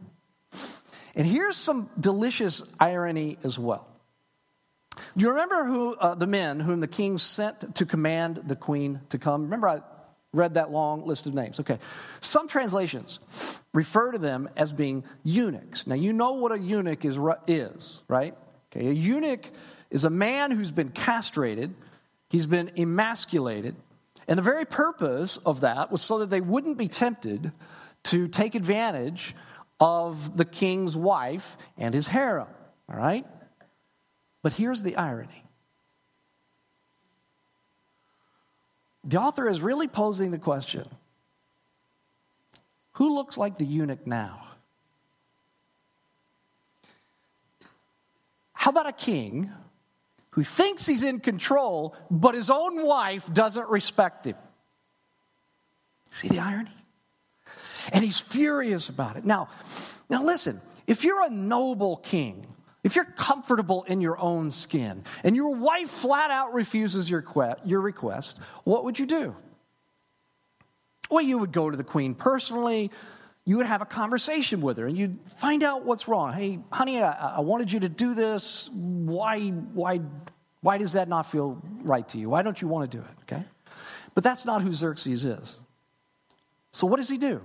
And 1.16 1.28
here's 1.28 1.58
some 1.58 1.90
delicious 2.00 2.62
irony 2.80 3.38
as 3.44 3.58
well. 3.58 3.88
Do 5.18 5.26
you 5.26 5.30
remember 5.30 5.66
who 5.66 5.96
uh, 5.96 6.16
the 6.16 6.28
men 6.28 6.60
whom 6.60 6.80
the 6.80 6.88
king 6.88 7.18
sent 7.18 7.76
to 7.76 7.86
command 7.86 8.42
the 8.46 8.56
queen 8.56 9.02
to 9.10 9.18
come? 9.18 9.44
Remember, 9.44 9.68
I 9.68 9.82
read 10.34 10.56
that 10.56 10.72
long 10.72 11.06
list 11.06 11.28
of 11.28 11.34
names. 11.34 11.60
Okay. 11.60 11.80
Some 12.20 12.48
translations 12.48 13.20
refer 13.74 14.12
to 14.12 14.18
them 14.18 14.50
as 14.56 14.74
being 14.74 15.04
eunuchs. 15.24 15.88
Now, 15.88 15.96
you 15.96 16.14
know 16.14 16.34
what 16.34 16.52
a 16.52 16.60
eunuch 16.60 17.06
is, 17.06 17.18
is 17.48 18.02
right? 18.08 18.36
Okay. 18.72 18.88
A 18.88 18.92
eunuch 18.92 19.50
is 19.90 20.06
a 20.06 20.10
man 20.10 20.52
who's 20.52 20.72
been 20.72 20.90
castrated, 20.90 21.74
he's 22.30 22.48
been 22.48 22.72
emasculated, 22.78 23.76
and 24.28 24.38
the 24.38 24.44
very 24.44 24.66
purpose 24.66 25.38
of 25.38 25.62
that 25.62 25.92
was 25.92 26.02
so 26.02 26.20
that 26.20 26.30
they 26.30 26.42
wouldn't 26.42 26.78
be 26.78 26.88
tempted 26.88 27.52
to 28.06 28.28
take 28.28 28.56
advantage 28.56 29.36
of 29.80 30.36
the 30.38 30.46
king's 30.46 30.96
wife 30.98 31.58
and 31.78 31.94
his 31.94 32.08
harem. 32.08 32.48
All 32.90 32.98
right? 32.98 33.26
But 34.44 34.54
here's 34.54 34.84
the 34.84 34.98
irony 34.98 35.44
The 39.04 39.18
author 39.18 39.50
is 39.50 39.60
really 39.62 39.88
posing 39.88 40.32
the 40.32 40.38
question 40.38 40.88
who 42.94 43.16
looks 43.16 43.38
like 43.38 43.58
the 43.58 43.66
eunuch 43.66 44.06
now? 44.06 44.46
How 48.54 48.70
about 48.70 48.88
a 48.88 48.94
king 48.94 49.52
who 50.32 50.44
thinks 50.44 50.86
he's 50.86 51.02
in 51.02 51.20
control, 51.20 51.96
but 52.10 52.36
his 52.36 52.50
own 52.50 52.86
wife 52.86 53.34
doesn't 53.34 53.68
respect 53.68 54.26
him? 54.26 54.36
See 56.10 56.30
the 56.30 56.40
irony? 56.40 56.70
And 57.92 58.06
he's 58.06 58.20
furious 58.20 58.88
about 58.88 59.18
it. 59.18 59.26
Now, 59.26 59.50
now 60.10 60.24
listen, 60.24 60.62
if 60.88 61.04
you're 61.04 61.24
a 61.24 61.30
noble 61.30 61.98
king, 61.98 62.46
if 62.84 62.96
you're 62.96 63.06
comfortable 63.06 63.84
in 63.84 64.02
your 64.02 64.20
own 64.20 64.52
skin 64.52 65.04
and 65.24 65.36
your 65.36 65.56
wife 65.56 65.90
flat 65.90 66.32
out 66.32 66.54
refuses 66.54 67.10
your, 67.10 67.24
your 67.64 67.82
request, 67.82 68.40
what 68.66 68.84
would 68.84 69.00
you 69.00 69.06
do? 69.06 69.36
Well, 71.10 71.24
you 71.24 71.38
would 71.38 71.52
go 71.52 71.70
to 71.70 71.78
the 71.78 71.84
queen 71.84 72.14
personally. 72.16 72.92
You 73.46 73.58
would 73.58 73.66
have 73.66 73.82
a 73.82 73.86
conversation 73.86 74.62
with 74.62 74.78
her 74.78 74.88
and 74.88 74.98
you'd 74.98 75.20
find 75.26 75.64
out 75.64 75.86
what's 75.86 76.08
wrong. 76.08 76.34
Hey, 76.34 76.60
honey, 76.72 77.02
I, 77.02 77.38
I 77.38 77.40
wanted 77.42 77.72
you 77.72 77.82
to 77.82 77.90
do 77.90 78.14
this. 78.14 78.70
Why, 78.74 79.50
why, 79.50 80.02
why 80.62 80.78
does 80.78 80.94
that 80.94 81.08
not 81.08 81.24
feel 81.24 81.62
right 81.84 82.08
to 82.10 82.18
you? 82.18 82.30
Why 82.30 82.42
don't 82.42 82.62
you 82.62 82.68
want 82.68 82.90
to 82.90 82.98
do 82.98 83.04
it? 83.04 83.34
Okay? 83.34 83.44
But 84.14 84.24
that's 84.24 84.46
not 84.46 84.62
who 84.62 84.74
Xerxes 84.74 85.24
is. 85.24 85.58
So, 86.72 86.88
what 86.88 86.98
does 86.98 87.10
he 87.10 87.18
do? 87.18 87.42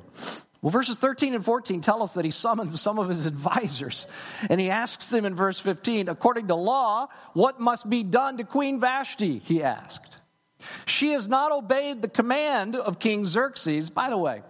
Well, 0.61 0.71
verses 0.71 0.97
13 0.97 1.35
and 1.35 1.45
14 1.45 1.81
tell 1.81 2.03
us 2.03 2.15
that 2.15 2.25
he 2.25 2.33
summons 2.33 2.81
some 2.81 2.99
of 2.99 3.09
his 3.09 3.27
advisors 3.27 4.09
and 4.51 4.61
he 4.61 4.71
asks 4.71 5.09
them 5.09 5.25
in 5.25 5.35
verse 5.35 5.61
15, 5.61 6.09
according 6.09 6.49
to 6.49 6.57
law, 6.57 7.09
what 7.33 7.61
must 7.61 7.89
be 7.89 8.03
done 8.03 8.39
to 8.39 8.45
Queen 8.45 8.81
Vashti? 8.81 9.39
He 9.39 9.63
asked. 9.63 10.19
She 10.87 11.13
has 11.13 11.29
not 11.29 11.53
obeyed 11.53 12.03
the 12.03 12.09
command 12.09 12.75
of 12.75 12.99
King 12.99 13.25
Xerxes. 13.25 13.91
By 13.91 14.11
the 14.11 14.19
way, 14.19 14.43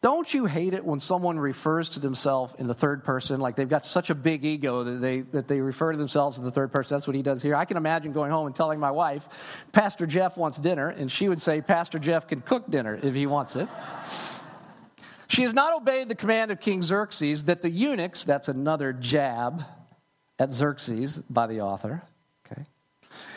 don't 0.00 0.32
you 0.32 0.46
hate 0.46 0.74
it 0.74 0.84
when 0.84 1.00
someone 1.00 1.40
refers 1.40 1.90
to 1.90 2.00
themselves 2.00 2.54
in 2.56 2.68
the 2.68 2.74
third 2.74 3.02
person? 3.02 3.40
Like 3.40 3.56
they've 3.56 3.68
got 3.68 3.84
such 3.84 4.10
a 4.10 4.14
big 4.14 4.44
ego 4.44 4.84
that 4.84 5.00
they, 5.00 5.22
that 5.22 5.48
they 5.48 5.60
refer 5.60 5.90
to 5.90 5.98
themselves 5.98 6.38
in 6.38 6.44
the 6.44 6.52
third 6.52 6.70
person. 6.70 6.94
That's 6.94 7.08
what 7.08 7.16
he 7.16 7.22
does 7.22 7.42
here. 7.42 7.56
I 7.56 7.64
can 7.64 7.76
imagine 7.76 8.12
going 8.12 8.30
home 8.30 8.46
and 8.46 8.54
telling 8.54 8.78
my 8.78 8.92
wife, 8.92 9.28
Pastor 9.72 10.06
Jeff 10.06 10.36
wants 10.36 10.56
dinner, 10.56 10.88
and 10.88 11.10
she 11.10 11.28
would 11.28 11.42
say, 11.42 11.60
Pastor 11.60 11.98
Jeff 11.98 12.28
can 12.28 12.42
cook 12.42 12.70
dinner 12.70 12.96
if 13.02 13.14
he 13.14 13.26
wants 13.26 13.56
it. 13.56 13.66
She 15.28 15.42
has 15.42 15.52
not 15.52 15.76
obeyed 15.76 16.08
the 16.08 16.14
command 16.14 16.50
of 16.50 16.58
King 16.58 16.82
Xerxes 16.82 17.44
that 17.44 17.62
the 17.62 17.70
eunuchs, 17.70 18.24
that's 18.24 18.48
another 18.48 18.92
jab 18.92 19.62
at 20.38 20.52
Xerxes 20.52 21.18
by 21.28 21.46
the 21.46 21.60
author, 21.60 22.02
okay, 22.46 22.62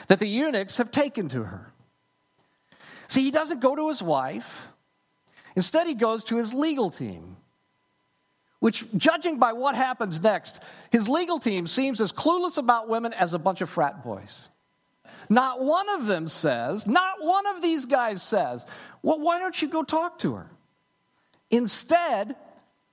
that 0.08 0.20
the 0.20 0.28
eunuchs 0.28 0.78
have 0.78 0.90
taken 0.90 1.28
to 1.30 1.44
her. 1.44 1.72
See, 3.08 3.24
he 3.24 3.32
doesn't 3.32 3.60
go 3.60 3.76
to 3.76 3.90
his 3.90 4.02
wife. 4.02 4.68
Instead, 5.56 5.86
he 5.86 5.96
goes 5.96 6.24
to 6.26 6.38
his 6.38 6.54
legal 6.54 6.90
team, 6.90 7.36
which, 8.60 8.86
judging 8.96 9.38
by 9.38 9.52
what 9.52 9.76
happens 9.76 10.22
next, 10.24 10.64
his 10.92 11.10
legal 11.10 11.40
team 11.40 11.68
seems 11.68 12.00
as 12.00 12.14
clueless 12.14 12.58
about 12.58 12.88
women 12.88 13.12
as 13.12 13.34
a 13.34 13.40
bunch 13.40 13.60
of 13.60 13.70
frat 13.70 14.02
boys. 14.02 14.50
Not 15.30 15.62
one 15.62 15.90
of 15.90 16.06
them 16.08 16.30
says, 16.30 16.88
not 16.88 17.16
one 17.20 17.48
of 17.48 17.62
these 17.62 17.86
guys 17.86 18.24
says, 18.24 18.66
well, 19.02 19.20
why 19.20 19.40
don't 19.40 19.62
you 19.62 19.68
go 19.68 19.84
talk 19.84 20.20
to 20.20 20.36
her? 20.36 20.50
Instead, 21.52 22.36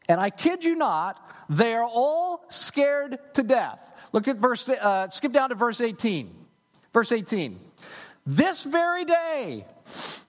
and 0.08 0.20
I 0.20 0.30
kid 0.30 0.64
you 0.64 0.74
not, 0.74 1.16
they 1.48 1.74
are 1.74 1.84
all 1.84 2.44
scared 2.50 3.18
to 3.34 3.42
death. 3.42 3.92
Look 4.12 4.28
at 4.28 4.36
verse, 4.36 4.68
uh, 4.68 5.08
skip 5.08 5.32
down 5.32 5.50
to 5.50 5.54
verse 5.54 5.80
18. 5.80 6.34
Verse 6.92 7.12
18. 7.12 7.58
This 8.26 8.64
very 8.64 9.04
day, 9.04 9.64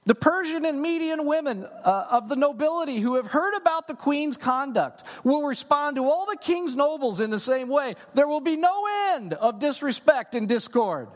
the 0.06 0.16
Persian 0.16 0.64
and 0.66 0.82
Median 0.82 1.26
women 1.26 1.66
uh, 1.66 2.06
of 2.12 2.30
the 2.30 2.36
nobility 2.36 3.00
who 3.00 3.16
have 3.16 3.28
heard 3.28 3.56
about 3.56 3.88
the 3.88 3.94
queen's 3.94 4.38
conduct 4.38 5.04
will 5.24 5.44
respond 5.44 5.98
to 5.98 6.06
all 6.06 6.26
the 6.26 6.38
king's 6.38 6.76
nobles 6.76 7.20
in 7.20 7.30
the 7.30 7.40
same 7.40 7.68
way. 7.68 7.96
There 8.14 8.28
will 8.28 8.40
be 8.40 8.56
no 8.56 8.88
end 9.12 9.34
of 9.34 9.60
disrespect 9.60 10.36
and 10.36 10.48
discord. 10.48 11.10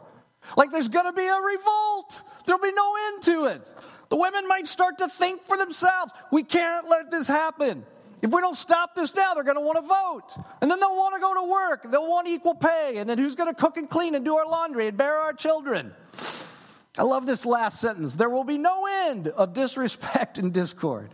Like 0.58 0.72
there's 0.72 0.90
going 0.90 1.06
to 1.06 1.14
be 1.14 1.26
a 1.26 1.40
revolt, 1.40 2.22
there'll 2.46 2.62
be 2.62 2.74
no 2.74 2.96
end 3.08 3.24
to 3.24 3.46
it. 3.46 3.70
The 4.14 4.18
women 4.18 4.48
might 4.48 4.68
start 4.68 5.00
to 5.00 5.08
think 5.08 5.42
for 5.42 5.58
themselves. 5.58 6.14
We 6.30 6.44
can't 6.44 6.88
let 6.88 7.10
this 7.10 7.26
happen. 7.26 7.84
If 8.22 8.30
we 8.30 8.42
don't 8.42 8.56
stop 8.56 8.94
this 8.96 9.16
now, 9.16 9.34
they're 9.34 9.44
going 9.44 9.58
to 9.58 9.62
want 9.62 9.78
to 9.78 9.82
vote. 9.82 10.46
And 10.62 10.70
then 10.70 10.80
they'll 10.80 10.96
want 10.96 11.16
to 11.16 11.20
go 11.20 11.34
to 11.34 11.52
work. 11.52 11.90
They'll 11.90 12.08
want 12.08 12.28
equal 12.28 12.54
pay. 12.54 12.98
And 12.98 13.10
then 13.10 13.18
who's 13.18 13.36
going 13.36 13.52
to 13.52 13.60
cook 13.60 13.78
and 13.78 13.90
clean 13.90 14.14
and 14.14 14.24
do 14.24 14.38
our 14.38 14.46
laundry 14.46 14.88
and 14.88 14.96
bear 14.96 15.18
our 15.18 15.34
children? 15.34 15.96
I 16.96 17.02
love 17.02 17.26
this 17.26 17.44
last 17.44 17.82
sentence. 17.82 18.14
There 18.14 18.30
will 18.30 18.44
be 18.44 18.60
no 18.60 18.86
end 18.86 19.30
of 19.30 19.56
disrespect 19.56 20.38
and 20.38 20.54
discord. 20.54 21.10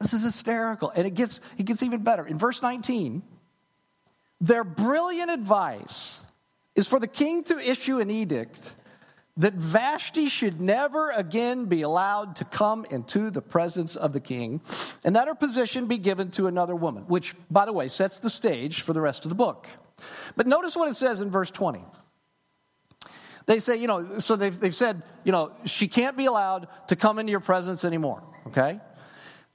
This 0.00 0.12
is 0.12 0.24
hysterical. 0.24 0.90
And 0.90 1.06
it 1.06 1.14
gets, 1.14 1.40
it 1.58 1.62
gets 1.62 1.84
even 1.84 2.02
better. 2.02 2.26
In 2.26 2.38
verse 2.38 2.60
19, 2.60 3.22
their 4.40 4.64
brilliant 4.64 5.30
advice 5.30 6.24
is 6.74 6.88
for 6.88 6.98
the 6.98 7.06
king 7.06 7.44
to 7.44 7.56
issue 7.56 8.00
an 8.00 8.10
edict 8.10 8.74
that 9.36 9.54
Vashti 9.54 10.28
should 10.28 10.60
never 10.60 11.10
again 11.10 11.66
be 11.66 11.82
allowed 11.82 12.36
to 12.36 12.44
come 12.44 12.86
into 12.90 13.30
the 13.30 13.42
presence 13.42 13.94
of 13.94 14.12
the 14.12 14.20
king, 14.20 14.60
and 15.04 15.14
that 15.14 15.28
her 15.28 15.34
position 15.34 15.86
be 15.86 15.98
given 15.98 16.30
to 16.32 16.46
another 16.46 16.74
woman, 16.74 17.04
which, 17.04 17.34
by 17.50 17.66
the 17.66 17.72
way, 17.72 17.88
sets 17.88 18.18
the 18.18 18.30
stage 18.30 18.80
for 18.80 18.92
the 18.92 19.00
rest 19.00 19.24
of 19.24 19.28
the 19.28 19.34
book. 19.34 19.66
But 20.36 20.46
notice 20.46 20.76
what 20.76 20.88
it 20.88 20.94
says 20.94 21.20
in 21.20 21.30
verse 21.30 21.50
20. 21.50 21.80
They 23.46 23.60
say, 23.60 23.76
you 23.76 23.86
know, 23.86 24.18
so 24.18 24.36
they've, 24.36 24.58
they've 24.58 24.74
said, 24.74 25.02
you 25.22 25.32
know, 25.32 25.52
she 25.64 25.86
can't 25.86 26.16
be 26.16 26.26
allowed 26.26 26.68
to 26.88 26.96
come 26.96 27.18
into 27.18 27.30
your 27.30 27.40
presence 27.40 27.84
anymore, 27.84 28.22
okay? 28.48 28.80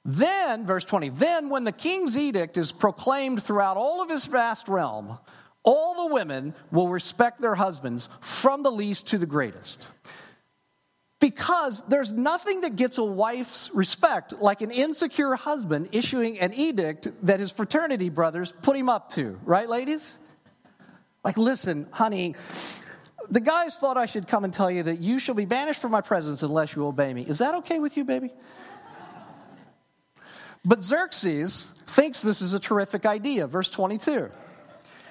Then, 0.04 0.64
verse 0.66 0.84
20, 0.84 1.10
then 1.10 1.48
when 1.48 1.64
the 1.64 1.72
king's 1.72 2.16
edict 2.16 2.56
is 2.56 2.72
proclaimed 2.72 3.42
throughout 3.42 3.76
all 3.76 4.02
of 4.02 4.08
his 4.08 4.26
vast 4.26 4.68
realm, 4.68 5.18
all 5.64 6.08
the 6.08 6.14
women 6.14 6.54
will 6.70 6.88
respect 6.88 7.40
their 7.40 7.54
husbands 7.54 8.08
from 8.20 8.62
the 8.62 8.70
least 8.70 9.08
to 9.08 9.18
the 9.18 9.26
greatest. 9.26 9.88
Because 11.20 11.82
there's 11.86 12.10
nothing 12.10 12.62
that 12.62 12.74
gets 12.74 12.98
a 12.98 13.04
wife's 13.04 13.70
respect 13.72 14.32
like 14.40 14.60
an 14.60 14.72
insecure 14.72 15.36
husband 15.36 15.90
issuing 15.92 16.40
an 16.40 16.52
edict 16.52 17.08
that 17.22 17.38
his 17.38 17.52
fraternity 17.52 18.08
brothers 18.08 18.52
put 18.62 18.76
him 18.76 18.88
up 18.88 19.12
to, 19.12 19.38
right, 19.44 19.68
ladies? 19.68 20.18
Like, 21.22 21.36
listen, 21.36 21.86
honey, 21.92 22.34
The 23.30 23.40
guys 23.40 23.76
thought 23.76 23.96
I 23.96 24.06
should 24.06 24.26
come 24.26 24.44
and 24.44 24.52
tell 24.52 24.70
you 24.70 24.82
that 24.84 24.98
you 24.98 25.18
shall 25.18 25.34
be 25.34 25.44
banished 25.44 25.80
from 25.80 25.92
my 25.92 26.00
presence 26.00 26.42
unless 26.42 26.74
you 26.74 26.86
obey 26.86 27.14
me. 27.14 27.22
Is 27.22 27.38
that 27.38 27.54
okay 27.56 27.78
with 27.78 27.96
you, 27.96 28.04
baby? 28.04 28.32
But 30.64 30.82
Xerxes 30.84 31.74
thinks 31.86 32.20
this 32.22 32.40
is 32.40 32.52
a 32.54 32.60
terrific 32.60 33.06
idea. 33.06 33.46
Verse 33.46 33.70
22. 33.70 34.30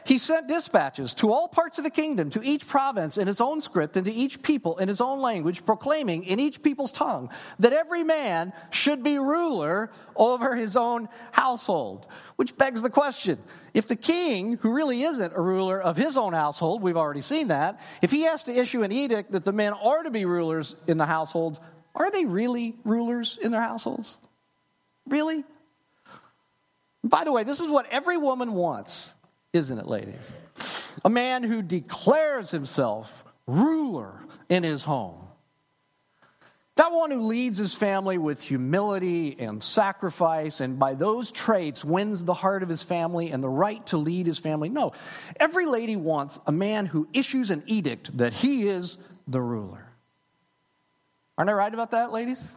He 0.05 0.17
sent 0.17 0.47
dispatches 0.47 1.13
to 1.15 1.31
all 1.31 1.47
parts 1.47 1.77
of 1.77 1.83
the 1.83 1.89
kingdom, 1.89 2.29
to 2.31 2.43
each 2.43 2.67
province 2.67 3.17
in 3.17 3.27
its 3.27 3.41
own 3.41 3.61
script, 3.61 3.97
and 3.97 4.05
to 4.05 4.11
each 4.11 4.41
people 4.41 4.77
in 4.77 4.89
its 4.89 5.01
own 5.01 5.21
language, 5.21 5.65
proclaiming 5.65 6.23
in 6.23 6.39
each 6.39 6.63
people's 6.63 6.91
tongue 6.91 7.29
that 7.59 7.73
every 7.73 8.03
man 8.03 8.53
should 8.71 9.03
be 9.03 9.17
ruler 9.17 9.91
over 10.15 10.55
his 10.55 10.75
own 10.75 11.07
household. 11.31 12.07
Which 12.35 12.57
begs 12.57 12.81
the 12.81 12.89
question 12.89 13.37
if 13.73 13.87
the 13.87 13.95
king, 13.95 14.57
who 14.57 14.73
really 14.73 15.03
isn't 15.03 15.33
a 15.33 15.41
ruler 15.41 15.79
of 15.79 15.95
his 15.97 16.17
own 16.17 16.33
household, 16.33 16.81
we've 16.81 16.97
already 16.97 17.21
seen 17.21 17.49
that, 17.49 17.79
if 18.01 18.11
he 18.11 18.23
has 18.23 18.43
to 18.45 18.53
issue 18.53 18.83
an 18.83 18.91
edict 18.91 19.31
that 19.31 19.45
the 19.45 19.53
men 19.53 19.73
are 19.73 20.03
to 20.03 20.09
be 20.09 20.25
rulers 20.25 20.75
in 20.87 20.97
the 20.97 21.05
households, 21.05 21.59
are 21.95 22.09
they 22.11 22.25
really 22.25 22.75
rulers 22.83 23.37
in 23.41 23.51
their 23.51 23.61
households? 23.61 24.17
Really? 25.07 25.43
By 27.03 27.23
the 27.23 27.31
way, 27.31 27.43
this 27.43 27.59
is 27.59 27.67
what 27.67 27.85
every 27.89 28.17
woman 28.17 28.53
wants, 28.53 29.15
isn't 29.53 29.77
it, 29.77 29.87
ladies? 29.87 30.31
A 31.03 31.09
man 31.09 31.43
who 31.43 31.61
declares 31.61 32.51
himself 32.51 33.23
ruler 33.47 34.13
in 34.49 34.63
his 34.63 34.83
home. 34.83 35.17
That 36.77 36.93
one 36.93 37.11
who 37.11 37.21
leads 37.21 37.57
his 37.57 37.75
family 37.75 38.17
with 38.17 38.41
humility 38.41 39.35
and 39.37 39.61
sacrifice, 39.61 40.61
and 40.61 40.79
by 40.79 40.93
those 40.93 41.31
traits 41.31 41.83
wins 41.83 42.23
the 42.23 42.33
heart 42.33 42.63
of 42.63 42.69
his 42.69 42.81
family 42.81 43.31
and 43.31 43.43
the 43.43 43.49
right 43.49 43.85
to 43.87 43.97
lead 43.97 44.25
his 44.25 44.39
family. 44.39 44.69
No, 44.69 44.93
every 45.39 45.65
lady 45.65 45.95
wants 45.95 46.39
a 46.47 46.51
man 46.51 46.85
who 46.85 47.07
issues 47.13 47.51
an 47.51 47.63
edict 47.65 48.17
that 48.17 48.33
he 48.33 48.67
is 48.67 48.97
the 49.27 49.41
ruler. 49.41 49.85
Aren't 51.37 51.49
I 51.49 51.53
right 51.53 51.73
about 51.73 51.91
that, 51.91 52.11
ladies? 52.11 52.55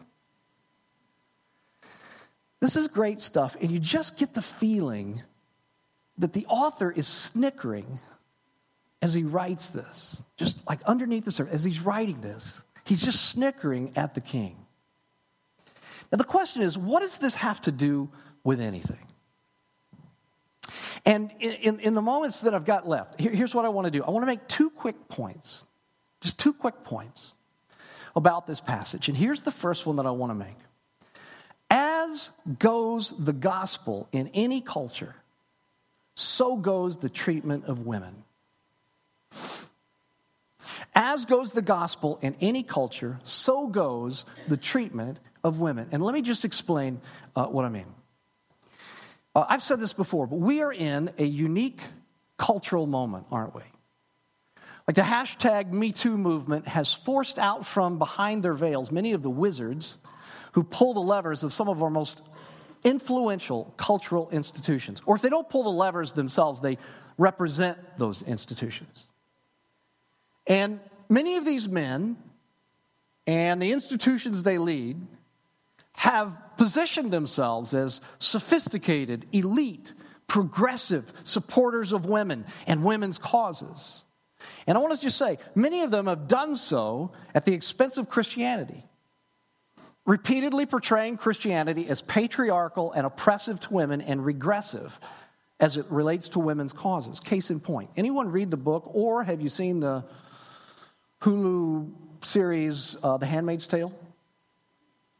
This 2.61 2.77
is 2.77 2.87
great 2.87 3.19
stuff, 3.19 3.57
and 3.61 3.69
you 3.69 3.79
just 3.79 4.17
get 4.17 4.33
the 4.33 4.41
feeling 4.41 5.21
that 6.17 6.33
the 6.33 6.45
author 6.47 6.91
is 6.91 7.07
snickering 7.07 7.99
as 9.01 9.13
he 9.13 9.23
writes 9.23 9.69
this. 9.69 10.23
Just 10.37 10.57
like 10.67 10.83
underneath 10.83 11.25
the 11.25 11.31
surface, 11.31 11.53
as 11.53 11.63
he's 11.63 11.79
writing 11.79 12.21
this, 12.21 12.61
he's 12.85 13.03
just 13.03 13.25
snickering 13.25 13.91
at 13.95 14.15
the 14.15 14.21
king. 14.21 14.57
Now, 16.11 16.17
the 16.17 16.23
question 16.23 16.61
is 16.61 16.77
what 16.77 17.01
does 17.01 17.17
this 17.17 17.35
have 17.35 17.61
to 17.61 17.71
do 17.71 18.09
with 18.43 18.59
anything? 18.59 18.99
And 21.05 21.31
in, 21.39 21.79
in, 21.79 21.93
the 21.93 22.01
moments 22.01 22.41
that 22.41 22.55
I've 22.55 22.65
got 22.65 22.87
left, 22.87 23.19
here, 23.19 23.29
here's 23.31 23.53
what 23.53 23.63
I 23.63 23.69
want 23.69 23.85
to 23.85 23.91
do 23.91 24.03
I 24.03 24.09
want 24.09 24.23
to 24.23 24.27
make 24.27 24.47
two 24.47 24.69
quick 24.71 25.07
points, 25.07 25.63
just 26.21 26.39
two 26.39 26.53
quick 26.53 26.83
points 26.83 27.33
about 28.15 28.47
this 28.47 28.59
passage. 28.59 29.07
And 29.07 29.17
here's 29.17 29.43
the 29.43 29.51
first 29.51 29.85
one 29.85 29.97
that 29.97 30.05
I 30.05 30.11
want 30.11 30.31
to 30.31 30.35
make. 30.35 30.57
As 31.69 32.31
goes 32.59 33.13
the 33.19 33.33
gospel 33.33 34.07
in 34.11 34.29
any 34.33 34.61
culture, 34.61 35.15
so 36.15 36.55
goes 36.55 36.97
the 36.97 37.09
treatment 37.09 37.65
of 37.65 37.85
women. 37.85 38.23
As 40.95 41.25
goes 41.25 41.51
the 41.51 41.61
gospel 41.61 42.17
in 42.21 42.35
any 42.39 42.63
culture, 42.63 43.19
so 43.23 43.67
goes 43.67 44.25
the 44.47 44.55
treatment 44.55 45.19
of 45.43 45.59
women. 45.59 45.89
And 45.91 46.01
let 46.01 46.13
me 46.13 46.21
just 46.21 46.45
explain 46.45 47.01
uh, 47.35 47.47
what 47.47 47.65
I 47.65 47.69
mean. 47.69 47.87
Uh, 49.35 49.45
I've 49.49 49.61
said 49.61 49.81
this 49.81 49.91
before, 49.91 50.25
but 50.25 50.37
we 50.37 50.61
are 50.61 50.71
in 50.71 51.11
a 51.17 51.25
unique 51.25 51.81
cultural 52.37 52.87
moment, 52.87 53.25
aren't 53.29 53.53
we? 53.53 53.61
Like 54.87 54.95
the 54.95 55.01
hashtag 55.01 55.71
MeToo 55.71 56.17
movement 56.17 56.67
has 56.67 56.93
forced 56.93 57.39
out 57.39 57.65
from 57.65 57.97
behind 57.97 58.43
their 58.43 58.53
veils 58.53 58.91
many 58.91 59.11
of 59.11 59.21
the 59.21 59.29
wizards 59.29 59.97
who 60.53 60.63
pull 60.63 60.93
the 60.93 61.01
levers 61.01 61.43
of 61.43 61.51
some 61.51 61.67
of 61.67 61.83
our 61.83 61.89
most 61.89 62.21
influential 62.85 63.73
cultural 63.75 64.29
institutions. 64.29 65.01
Or 65.05 65.15
if 65.15 65.21
they 65.21 65.29
don't 65.29 65.49
pull 65.49 65.63
the 65.63 65.69
levers 65.69 66.13
themselves, 66.13 66.61
they 66.61 66.77
represent 67.17 67.77
those 67.97 68.21
institutions. 68.23 69.07
And 70.47 70.79
many 71.09 71.35
of 71.35 71.45
these 71.45 71.67
men 71.67 72.15
and 73.27 73.61
the 73.61 73.71
institutions 73.71 74.43
they 74.43 74.57
lead 74.59 75.05
have 75.93 76.39
positioned 76.57 77.11
themselves 77.11 77.73
as 77.73 78.01
sophisticated, 78.19 79.25
elite, 79.31 79.93
progressive 80.27 81.11
supporters 81.23 81.91
of 81.91 82.05
women 82.05 82.45
and 82.67 82.83
women's 82.83 83.17
causes. 83.17 84.05
And 84.67 84.77
I 84.77 84.81
want 84.81 84.93
to 84.93 85.01
just 85.01 85.17
say, 85.17 85.39
many 85.55 85.81
of 85.81 85.91
them 85.91 86.05
have 86.07 86.27
done 86.27 86.55
so 86.55 87.11
at 87.33 87.45
the 87.45 87.53
expense 87.53 87.97
of 87.97 88.09
Christianity, 88.09 88.85
repeatedly 90.05 90.65
portraying 90.65 91.17
Christianity 91.17 91.87
as 91.87 92.01
patriarchal 92.01 92.91
and 92.91 93.05
oppressive 93.05 93.59
to 93.61 93.73
women 93.73 94.01
and 94.01 94.23
regressive 94.23 94.99
as 95.59 95.77
it 95.77 95.85
relates 95.89 96.29
to 96.29 96.39
women's 96.39 96.73
causes. 96.73 97.19
Case 97.19 97.49
in 97.49 97.59
point. 97.59 97.89
Anyone 97.97 98.31
read 98.31 98.51
the 98.51 98.57
book 98.57 98.83
or 98.93 99.23
have 99.23 99.41
you 99.41 99.49
seen 99.49 99.79
the 99.79 100.03
Hulu 101.21 101.91
series, 102.21 102.97
uh, 103.01 103.17
The 103.17 103.25
Handmaid's 103.25 103.67
Tale? 103.67 103.93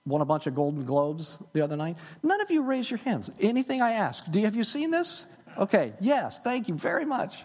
Won 0.06 0.22
a 0.22 0.26
bunch 0.26 0.46
of 0.46 0.54
Golden 0.54 0.86
Globes 0.86 1.38
the 1.54 1.62
other 1.62 1.76
night. 1.76 1.98
None 2.22 2.40
of 2.42 2.52
you 2.52 2.62
raise 2.62 2.92
your 2.92 3.00
hands. 3.00 3.32
Anything 3.40 3.82
I 3.82 3.94
ask, 3.94 4.30
do 4.30 4.40
you, 4.40 4.46
have 4.46 4.56
you 4.56 4.64
seen 4.64 4.92
this? 4.92 5.26
Okay, 5.58 5.94
yes, 6.00 6.40
thank 6.40 6.68
you 6.68 6.76
very 6.76 7.06
much. 7.06 7.44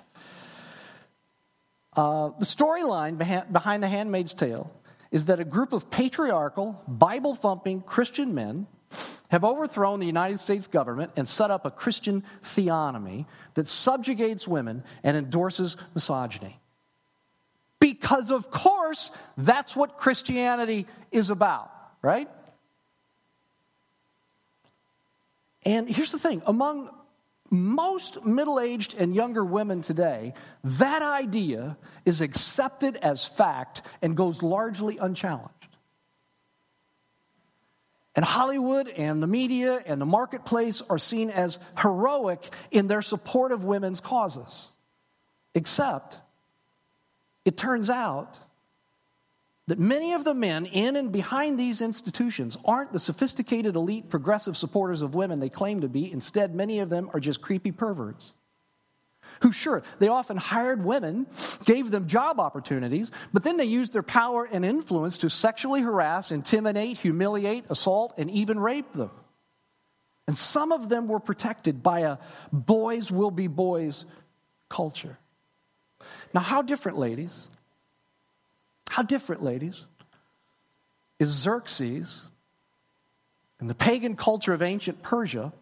Uh, 1.97 2.31
the 2.39 2.45
storyline 2.45 3.17
behind 3.17 3.83
The 3.83 3.89
Handmaid's 3.89 4.35
Tale 4.35 4.71
is 5.11 5.27
that 5.27 5.41
a 5.41 5.45
group 5.45 5.73
of 5.73 5.91
patriarchal, 5.91 6.83
Bible 6.87 7.35
thumping 7.35 7.81
Christian 7.81 8.35
men 8.35 8.67
have 9.31 9.45
overthrown 9.45 10.01
the 10.01 10.07
United 10.07 10.39
States 10.39 10.67
government 10.67 11.13
and 11.17 11.29
set 11.29 11.51
up 11.51 11.65
a 11.65 11.71
Christian 11.71 12.25
theonomy 12.43 13.27
that 13.55 13.67
subjugates 13.67 14.47
women 14.47 14.83
and 15.03 15.17
endorses 15.17 15.77
misogyny. 15.95 16.59
Because, 17.79 18.31
of 18.31 18.51
course, 18.51 19.11
that's 19.37 19.75
what 19.75 19.97
Christianity 19.97 20.87
is 21.13 21.31
about, 21.31 21.71
right? 22.03 22.29
And 25.65 25.89
here's 25.89 26.13
the 26.13 26.19
thing 26.19 26.43
among 26.47 26.91
most 27.51 28.25
middle 28.25 28.61
aged 28.61 28.95
and 28.95 29.15
younger 29.15 29.45
women 29.45 29.83
today, 29.83 30.35
that 30.63 31.03
idea 31.03 31.77
is 32.05 32.21
accepted 32.21 32.97
as 32.97 33.27
fact 33.27 33.83
and 34.01 34.17
goes 34.17 34.43
largely 34.43 34.99
unchallenged. 34.99 35.55
And 38.15 38.25
Hollywood 38.25 38.89
and 38.89 39.23
the 39.23 39.27
media 39.27 39.83
and 39.87 40.01
the 40.01 40.07
marketplace 40.07 40.83
are 40.91 40.99
seen 40.99 41.31
as 41.31 41.59
heroic 41.79 42.53
in 42.71 42.87
their 42.87 43.03
support 43.03 43.53
of 43.53 43.65
women's 43.65 44.01
causes. 44.01 44.71
Except, 45.55 46.19
it 47.45 47.57
turns 47.57 47.89
out 47.91 48.39
that 49.67 49.79
many 49.79 50.13
of 50.13 50.25
the 50.25 50.35
men 50.35 50.67
in 50.67 50.97
and 50.97 51.13
behind 51.13 51.59
these 51.59 51.81
institutions 51.81 52.57
aren't 52.65 52.93
the 52.93 52.99
sophisticated, 52.99 53.77
elite, 53.77 54.09
progressive 54.09 54.57
supporters 54.57 55.03
of 55.03 55.15
women 55.15 55.39
they 55.39 55.49
claim 55.49 55.83
to 55.83 55.89
be. 55.89 56.11
Instead, 56.11 56.55
many 56.55 56.81
of 56.81 56.91
them 56.91 57.11
are 57.15 57.21
just 57.21 57.41
creepy 57.41 57.71
perverts. 57.71 58.35
Who, 59.43 59.53
sure, 59.53 59.83
they 59.99 60.09
often 60.09 60.37
hired 60.37 60.85
women, 60.85 61.27
gave 61.65 61.91
them 61.91 62.09
job 62.09 62.41
opportunities, 62.41 63.11
but 63.33 63.43
then 63.43 63.57
they 63.57 63.65
used 63.65 63.93
their 63.93 64.03
power 64.03 64.47
and 64.51 64.65
influence 64.65 65.19
to 65.19 65.31
sexually 65.31 65.81
harass, 65.81 66.31
intimidate, 66.31 66.99
humiliate, 66.99 67.65
assault, 67.71 68.15
and 68.19 68.31
even 68.31 68.61
rape 68.61 68.93
them. 68.93 69.11
And 70.27 70.37
some 70.37 70.73
of 70.73 70.89
them 70.89 71.09
were 71.09 71.21
protected 71.21 71.83
by 71.83 72.01
a 72.01 72.19
boys 72.53 73.11
will 73.11 73.31
be 73.31 73.47
boys 73.47 74.05
culture. 74.69 75.17
Now, 76.35 76.41
how 76.41 76.63
different, 76.63 76.99
ladies, 76.99 77.51
how 78.91 79.03
different, 79.03 79.41
ladies, 79.45 79.87
is 81.21 81.29
Xerxes 81.29 82.29
and 83.61 83.71
the 83.71 83.75
pagan 83.75 84.17
culture 84.17 84.53
of 84.53 84.63
ancient 84.63 85.01
Persia 85.01 85.53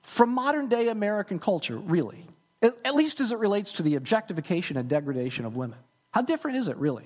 from 0.00 0.30
modern 0.30 0.68
day 0.68 0.88
American 0.88 1.38
culture, 1.38 1.76
really? 1.76 2.26
At 2.62 2.94
least 2.94 3.20
as 3.20 3.32
it 3.32 3.38
relates 3.38 3.74
to 3.74 3.82
the 3.82 3.96
objectification 3.96 4.78
and 4.78 4.88
degradation 4.88 5.44
of 5.44 5.56
women. 5.56 5.78
How 6.10 6.22
different 6.22 6.56
is 6.56 6.68
it, 6.68 6.78
really? 6.78 7.04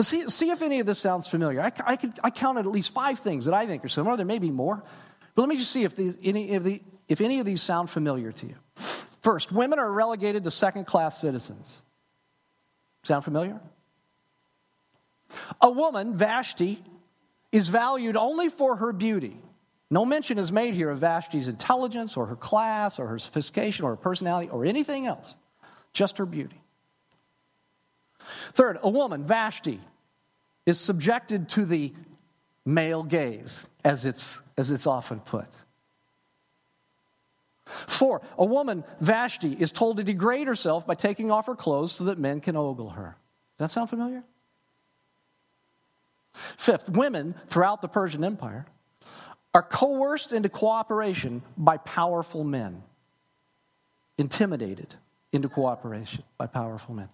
See, 0.00 0.28
see 0.28 0.50
if 0.50 0.60
any 0.60 0.80
of 0.80 0.86
this 0.86 0.98
sounds 0.98 1.28
familiar. 1.28 1.60
I, 1.60 1.72
I, 1.86 1.96
could, 1.96 2.14
I 2.24 2.30
counted 2.30 2.66
at 2.66 2.72
least 2.72 2.92
five 2.92 3.20
things 3.20 3.44
that 3.44 3.54
I 3.54 3.66
think 3.66 3.84
are 3.84 3.88
similar. 3.88 4.16
There 4.16 4.26
may 4.26 4.40
be 4.40 4.50
more. 4.50 4.82
But 5.36 5.42
let 5.42 5.48
me 5.48 5.56
just 5.56 5.70
see 5.70 5.84
if, 5.84 5.94
these, 5.94 6.18
any, 6.20 6.56
of 6.56 6.64
the, 6.64 6.82
if 7.08 7.20
any 7.20 7.38
of 7.38 7.46
these 7.46 7.62
sound 7.62 7.90
familiar 7.90 8.32
to 8.32 8.46
you. 8.46 8.54
First, 9.20 9.52
women 9.52 9.78
are 9.78 9.92
relegated 9.92 10.42
to 10.44 10.50
second 10.50 10.86
class 10.86 11.20
citizens. 11.20 11.82
Sound 13.02 13.24
familiar? 13.24 13.60
A 15.60 15.70
woman, 15.70 16.14
Vashti, 16.14 16.82
is 17.50 17.68
valued 17.68 18.16
only 18.16 18.48
for 18.48 18.76
her 18.76 18.92
beauty. 18.92 19.36
No 19.90 20.04
mention 20.04 20.38
is 20.38 20.50
made 20.50 20.74
here 20.74 20.90
of 20.90 20.98
Vashti's 20.98 21.48
intelligence 21.48 22.16
or 22.16 22.26
her 22.26 22.36
class 22.36 22.98
or 22.98 23.06
her 23.08 23.18
sophistication 23.18 23.84
or 23.84 23.90
her 23.90 23.96
personality 23.96 24.48
or 24.48 24.64
anything 24.64 25.06
else, 25.06 25.36
just 25.92 26.18
her 26.18 26.26
beauty. 26.26 26.60
Third, 28.52 28.78
a 28.82 28.88
woman, 28.88 29.24
Vashti, 29.24 29.80
is 30.64 30.80
subjected 30.80 31.48
to 31.50 31.64
the 31.64 31.92
male 32.64 33.02
gaze, 33.02 33.66
as 33.84 34.04
it's, 34.04 34.40
as 34.56 34.70
it's 34.70 34.86
often 34.86 35.20
put. 35.20 35.46
Four, 37.64 38.22
a 38.36 38.44
woman, 38.44 38.84
Vashti, 39.00 39.52
is 39.52 39.70
told 39.70 39.98
to 39.98 40.04
degrade 40.04 40.46
herself 40.46 40.86
by 40.86 40.94
taking 40.94 41.30
off 41.30 41.46
her 41.46 41.54
clothes 41.54 41.92
so 41.92 42.04
that 42.04 42.18
men 42.18 42.40
can 42.40 42.56
ogle 42.56 42.90
her. 42.90 43.16
Does 43.56 43.68
that 43.68 43.70
sound 43.70 43.90
familiar? 43.90 44.24
Fifth, 46.32 46.88
women 46.88 47.34
throughout 47.46 47.82
the 47.82 47.88
Persian 47.88 48.24
Empire 48.24 48.66
are 49.54 49.62
coerced 49.62 50.32
into 50.32 50.48
cooperation 50.48 51.42
by 51.56 51.76
powerful 51.76 52.42
men, 52.42 52.82
intimidated 54.18 54.94
into 55.32 55.48
cooperation 55.48 56.24
by 56.38 56.46
powerful 56.46 56.94
men. 56.94 57.08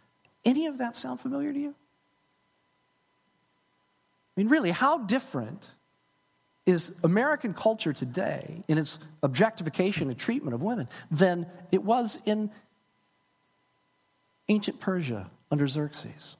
Any 0.44 0.66
of 0.66 0.78
that 0.78 0.96
sound 0.96 1.20
familiar 1.20 1.52
to 1.52 1.58
you? 1.58 1.74
I 4.36 4.40
mean, 4.40 4.48
really, 4.48 4.70
how 4.70 4.98
different 4.98 5.72
is 6.68 6.92
American 7.02 7.54
culture 7.54 7.94
today 7.94 8.62
in 8.68 8.76
its 8.76 8.98
objectification 9.22 10.10
and 10.10 10.18
treatment 10.18 10.54
of 10.54 10.62
women 10.62 10.86
than 11.10 11.46
it 11.72 11.82
was 11.82 12.20
in 12.26 12.50
ancient 14.50 14.78
Persia 14.78 15.30
under 15.50 15.66
Xerxes? 15.66 16.36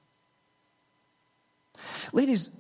Ladies, 2.13 2.51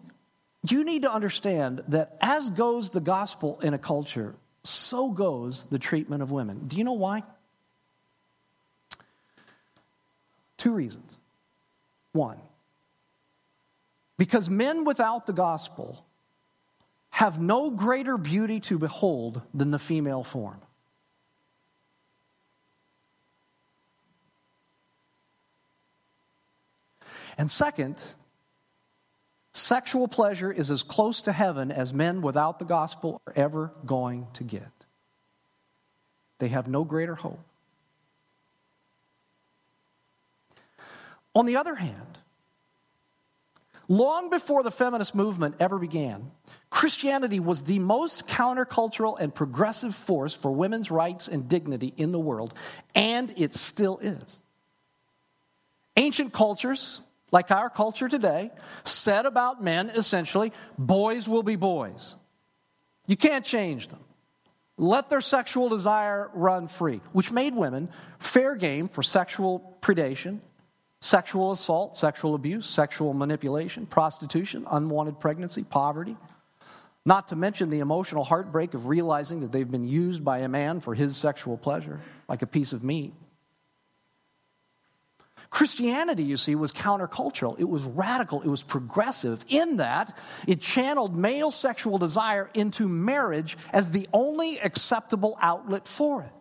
you 0.66 0.82
need 0.82 1.02
to 1.02 1.12
understand 1.12 1.82
that 1.88 2.16
as 2.22 2.48
goes 2.48 2.88
the 2.88 3.00
gospel 3.00 3.60
in 3.62 3.74
a 3.74 3.78
culture, 3.78 4.34
so 4.64 5.10
goes 5.10 5.64
the 5.64 5.78
treatment 5.78 6.22
of 6.22 6.30
women. 6.30 6.68
Do 6.68 6.78
you 6.78 6.84
know 6.84 6.92
why? 6.92 7.22
Two 10.56 10.72
reasons. 10.72 11.18
One, 12.12 12.38
because 14.16 14.48
men 14.48 14.84
without 14.84 15.26
the 15.26 15.34
gospel 15.34 16.02
have 17.10 17.40
no 17.40 17.70
greater 17.70 18.16
beauty 18.16 18.60
to 18.60 18.78
behold 18.78 19.42
than 19.52 19.70
the 19.70 19.78
female 19.78 20.22
form. 20.22 20.60
And 27.38 27.48
second, 27.50 28.02
sexual 29.52 30.08
pleasure 30.08 30.50
is 30.50 30.70
as 30.70 30.82
close 30.82 31.22
to 31.22 31.32
heaven 31.32 31.70
as 31.70 31.92
men 31.92 32.20
without 32.20 32.58
the 32.58 32.64
gospel 32.64 33.22
are 33.26 33.32
ever 33.36 33.72
going 33.86 34.26
to 34.34 34.44
get. 34.44 34.70
They 36.38 36.48
have 36.48 36.68
no 36.68 36.84
greater 36.84 37.14
hope. 37.14 37.40
On 41.34 41.46
the 41.46 41.56
other 41.56 41.76
hand, 41.76 42.18
long 43.86 44.30
before 44.30 44.64
the 44.64 44.72
feminist 44.72 45.14
movement 45.14 45.54
ever 45.60 45.78
began, 45.78 46.32
Christianity 46.78 47.40
was 47.40 47.64
the 47.64 47.80
most 47.80 48.28
countercultural 48.28 49.18
and 49.18 49.34
progressive 49.34 49.96
force 49.96 50.32
for 50.32 50.52
women's 50.52 50.92
rights 50.92 51.26
and 51.26 51.48
dignity 51.48 51.92
in 51.96 52.12
the 52.12 52.20
world, 52.20 52.54
and 52.94 53.34
it 53.36 53.52
still 53.52 53.98
is. 53.98 54.38
Ancient 55.96 56.32
cultures, 56.32 57.02
like 57.32 57.50
our 57.50 57.68
culture 57.68 58.08
today, 58.08 58.52
said 58.84 59.26
about 59.26 59.60
men 59.60 59.90
essentially 59.90 60.52
boys 60.78 61.28
will 61.28 61.42
be 61.42 61.56
boys. 61.56 62.14
You 63.08 63.16
can't 63.16 63.44
change 63.44 63.88
them. 63.88 64.04
Let 64.76 65.10
their 65.10 65.20
sexual 65.20 65.68
desire 65.68 66.30
run 66.32 66.68
free, 66.68 67.00
which 67.10 67.32
made 67.32 67.56
women 67.56 67.88
fair 68.20 68.54
game 68.54 68.86
for 68.86 69.02
sexual 69.02 69.76
predation 69.80 70.38
sexual 71.00 71.50
assault, 71.50 71.96
sexual 71.96 72.36
abuse, 72.36 72.68
sexual 72.68 73.14
manipulation, 73.14 73.84
prostitution, 73.84 74.64
unwanted 74.70 75.18
pregnancy, 75.18 75.64
poverty. 75.64 76.16
Not 77.08 77.28
to 77.28 77.36
mention 77.36 77.70
the 77.70 77.78
emotional 77.78 78.22
heartbreak 78.22 78.74
of 78.74 78.84
realizing 78.84 79.40
that 79.40 79.50
they've 79.50 79.70
been 79.70 79.86
used 79.88 80.22
by 80.22 80.40
a 80.40 80.48
man 80.48 80.80
for 80.80 80.94
his 80.94 81.16
sexual 81.16 81.56
pleasure, 81.56 82.02
like 82.28 82.42
a 82.42 82.46
piece 82.46 82.74
of 82.74 82.84
meat. 82.84 83.14
Christianity, 85.48 86.22
you 86.22 86.36
see, 86.36 86.54
was 86.54 86.70
countercultural. 86.70 87.58
It 87.58 87.66
was 87.66 87.84
radical. 87.84 88.42
It 88.42 88.48
was 88.48 88.62
progressive 88.62 89.42
in 89.48 89.78
that 89.78 90.14
it 90.46 90.60
channeled 90.60 91.16
male 91.16 91.50
sexual 91.50 91.96
desire 91.96 92.50
into 92.52 92.86
marriage 92.86 93.56
as 93.72 93.88
the 93.88 94.06
only 94.12 94.60
acceptable 94.60 95.38
outlet 95.40 95.88
for 95.88 96.24
it 96.24 96.32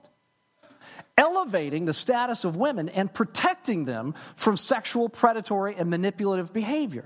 elevating 1.17 1.86
the 1.86 1.93
status 1.93 2.43
of 2.43 2.58
women 2.58 2.89
and 2.89 3.12
protecting 3.12 3.86
them 3.86 4.13
from 4.36 4.58
sexual, 4.58 5.08
predatory, 5.08 5.75
and 5.75 5.89
manipulative 5.89 6.53
behavior. 6.53 7.06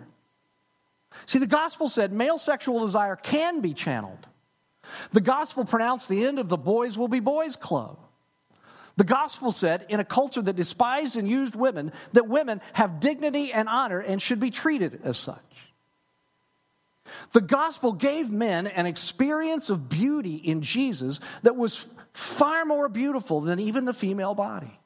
See, 1.25 1.39
the 1.39 1.47
gospel 1.47 1.89
said 1.89 2.11
male 2.11 2.37
sexual 2.37 2.79
desire 2.79 3.15
can 3.15 3.61
be 3.61 3.73
channeled. 3.73 4.27
The 5.11 5.21
gospel 5.21 5.65
pronounced 5.65 6.09
the 6.09 6.25
end 6.25 6.39
of 6.39 6.49
the 6.49 6.57
boys 6.57 6.97
will 6.97 7.07
be 7.07 7.19
boys 7.19 7.55
club. 7.55 7.97
The 8.97 9.03
gospel 9.05 9.51
said, 9.51 9.85
in 9.89 9.99
a 9.99 10.05
culture 10.05 10.41
that 10.41 10.55
despised 10.55 11.15
and 11.15 11.27
used 11.27 11.55
women, 11.55 11.93
that 12.13 12.27
women 12.27 12.61
have 12.73 12.99
dignity 12.99 13.53
and 13.53 13.69
honor 13.69 13.99
and 13.99 14.21
should 14.21 14.39
be 14.39 14.51
treated 14.51 15.01
as 15.03 15.17
such. 15.17 15.39
The 17.31 17.41
gospel 17.41 17.93
gave 17.93 18.29
men 18.29 18.67
an 18.67 18.85
experience 18.85 19.69
of 19.69 19.89
beauty 19.89 20.35
in 20.35 20.61
Jesus 20.61 21.19
that 21.43 21.55
was 21.55 21.87
far 22.13 22.65
more 22.65 22.89
beautiful 22.89 23.41
than 23.41 23.59
even 23.59 23.85
the 23.85 23.93
female 23.93 24.35
body. 24.35 24.77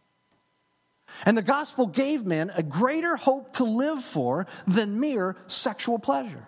And 1.26 1.38
the 1.38 1.42
gospel 1.42 1.88
gave 1.88 2.26
men 2.26 2.52
a 2.56 2.64
greater 2.64 3.16
hope 3.16 3.54
to 3.54 3.64
live 3.64 4.04
for 4.04 4.48
than 4.68 5.00
mere 5.00 5.36
sexual 5.48 6.00
pleasure. 6.00 6.48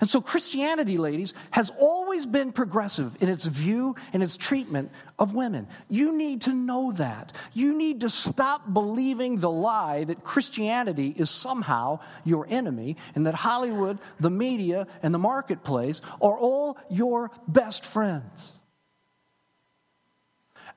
And 0.00 0.10
so, 0.10 0.20
Christianity, 0.20 0.98
ladies, 0.98 1.34
has 1.52 1.70
always 1.78 2.26
been 2.26 2.52
progressive 2.52 3.16
in 3.20 3.28
its 3.28 3.46
view 3.46 3.94
and 4.12 4.22
its 4.22 4.36
treatment 4.36 4.90
of 5.18 5.34
women. 5.34 5.68
You 5.88 6.16
need 6.16 6.42
to 6.42 6.52
know 6.52 6.92
that. 6.92 7.32
You 7.54 7.76
need 7.76 8.00
to 8.00 8.10
stop 8.10 8.72
believing 8.72 9.38
the 9.38 9.50
lie 9.50 10.04
that 10.04 10.24
Christianity 10.24 11.14
is 11.16 11.30
somehow 11.30 12.00
your 12.24 12.46
enemy 12.50 12.96
and 13.14 13.26
that 13.26 13.34
Hollywood, 13.34 13.98
the 14.18 14.30
media, 14.30 14.88
and 15.02 15.14
the 15.14 15.18
marketplace 15.18 16.02
are 16.20 16.36
all 16.36 16.76
your 16.90 17.30
best 17.46 17.84
friends. 17.84 18.52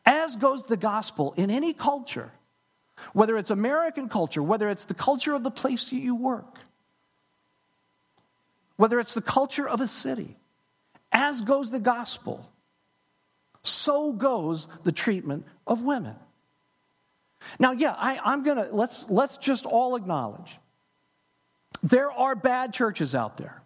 As 0.05 0.35
goes 0.35 0.65
the 0.65 0.77
gospel 0.77 1.33
in 1.37 1.49
any 1.49 1.73
culture, 1.73 2.31
whether 3.13 3.37
it's 3.37 3.49
American 3.49 4.09
culture, 4.09 4.41
whether 4.43 4.69
it's 4.69 4.85
the 4.85 4.93
culture 4.93 5.33
of 5.33 5.43
the 5.43 5.51
place 5.51 5.89
that 5.89 5.97
you 5.97 6.15
work 6.15 6.59
whether 8.81 8.99
it's 8.99 9.13
the 9.13 9.21
culture 9.21 9.69
of 9.69 9.79
a 9.79 9.85
city, 9.85 10.35
as 11.11 11.43
goes 11.43 11.69
the 11.69 11.79
gospel, 11.79 12.49
so 13.61 14.11
goes 14.11 14.67
the 14.81 14.91
treatment 14.91 15.45
of 15.67 15.83
women. 15.83 16.15
Now, 17.59 17.73
yeah, 17.73 17.93
I, 17.95 18.33
am 18.33 18.43
gonna 18.43 18.69
let's 18.71 19.07
let's 19.07 19.37
just 19.37 19.67
all 19.67 19.95
acknowledge 19.95 20.57
there 21.83 22.11
are 22.11 22.33
bad 22.33 22.73
churches 22.73 23.13
out 23.13 23.37
there 23.37 23.61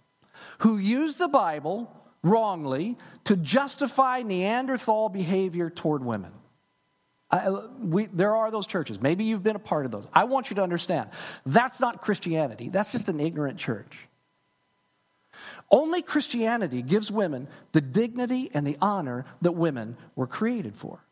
who 0.57 0.77
use 0.77 1.15
the 1.15 1.29
Bible 1.29 1.89
wrongly 2.25 2.97
to 3.25 3.37
justify 3.37 4.23
Neanderthal 4.23 5.09
behavior 5.09 5.69
toward 5.69 6.03
women. 6.03 6.31
I, 7.29 7.49
we, 7.79 8.05
there 8.07 8.35
are 8.35 8.51
those 8.51 8.67
churches. 8.67 8.99
Maybe 8.99 9.25
you've 9.25 9.43
been 9.43 9.55
a 9.55 9.59
part 9.59 9.85
of 9.85 9.91
those. 9.91 10.07
I 10.13 10.25
want 10.25 10.49
you 10.49 10.55
to 10.57 10.63
understand 10.63 11.09
that's 11.45 11.79
not 11.79 12.01
Christianity, 12.01 12.69
that's 12.69 12.91
just 12.91 13.09
an 13.09 13.19
ignorant 13.19 13.59
church. 13.59 13.97
Only 15.71 16.01
Christianity 16.01 16.81
gives 16.81 17.11
women 17.11 17.47
the 17.71 17.81
dignity 17.81 18.49
and 18.53 18.65
the 18.65 18.77
honor 18.81 19.25
that 19.41 19.53
women 19.53 19.97
were 20.15 20.27
created 20.27 20.75
for. 20.75 21.03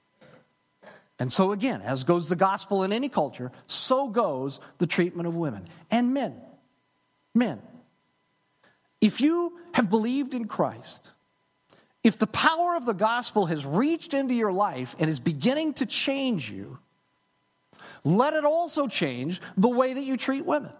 And 1.20 1.32
so, 1.32 1.52
again, 1.52 1.82
as 1.82 2.04
goes 2.04 2.30
the 2.30 2.36
gospel 2.36 2.84
in 2.84 2.92
any 2.92 3.10
culture, 3.10 3.52
so 3.68 4.08
goes 4.08 4.60
the 4.78 4.88
treatment 4.88 5.28
of 5.28 5.36
women 5.36 5.66
and 5.92 6.14
men. 6.14 6.36
Men. 7.34 7.62
If 9.04 9.20
you 9.20 9.60
have 9.74 9.90
believed 9.90 10.34
in 10.34 10.46
Christ, 10.46 11.12
if 12.06 12.18
the 12.18 12.28
power 12.28 12.78
of 12.78 12.86
the 12.86 12.94
gospel 12.94 13.48
has 13.48 13.66
reached 13.66 14.14
into 14.14 14.34
your 14.34 14.54
life 14.54 14.96
and 14.98 15.10
is 15.10 15.20
beginning 15.20 15.74
to 15.74 15.86
change 15.86 16.50
you, 16.50 16.80
let 18.06 18.34
it 18.34 18.46
also 18.46 18.88
change 18.88 19.42
the 19.58 19.68
way 19.68 19.94
that 19.94 20.04
you 20.04 20.16
treat 20.16 20.46
women 20.46 20.72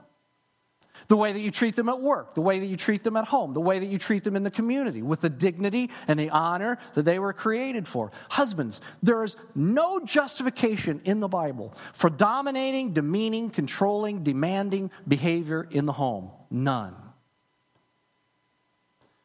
the 1.10 1.18
way 1.18 1.34
that 1.34 1.40
you 1.42 1.52
treat 1.52 1.76
them 1.76 1.90
at 1.90 2.00
work, 2.00 2.34
the 2.34 2.42
way 2.42 2.60
that 2.60 2.66
you 2.66 2.78
treat 2.78 3.04
them 3.04 3.18
at 3.18 3.26
home, 3.26 3.54
the 3.54 3.60
way 3.60 3.78
that 3.78 3.88
you 3.88 3.98
treat 3.98 4.24
them 4.24 4.38
in 4.38 4.44
the 4.44 4.50
community 4.50 5.02
with 5.02 5.20
the 5.20 5.30
dignity 5.30 5.90
and 6.08 6.18
the 6.18 6.30
honor 6.30 6.78
that 6.94 7.04
they 7.04 7.20
were 7.20 7.34
created 7.34 7.86
for. 7.88 8.10
Husbands, 8.30 8.80
there 9.02 9.22
is 9.24 9.36
no 9.54 10.00
justification 10.00 11.02
in 11.04 11.20
the 11.20 11.28
Bible 11.28 11.74
for 11.92 12.10
dominating, 12.10 12.94
demeaning, 12.94 13.50
controlling, 13.50 14.24
demanding 14.24 14.92
behavior 15.06 15.68
in 15.70 15.86
the 15.86 15.92
home. 15.92 16.32
None. 16.50 16.96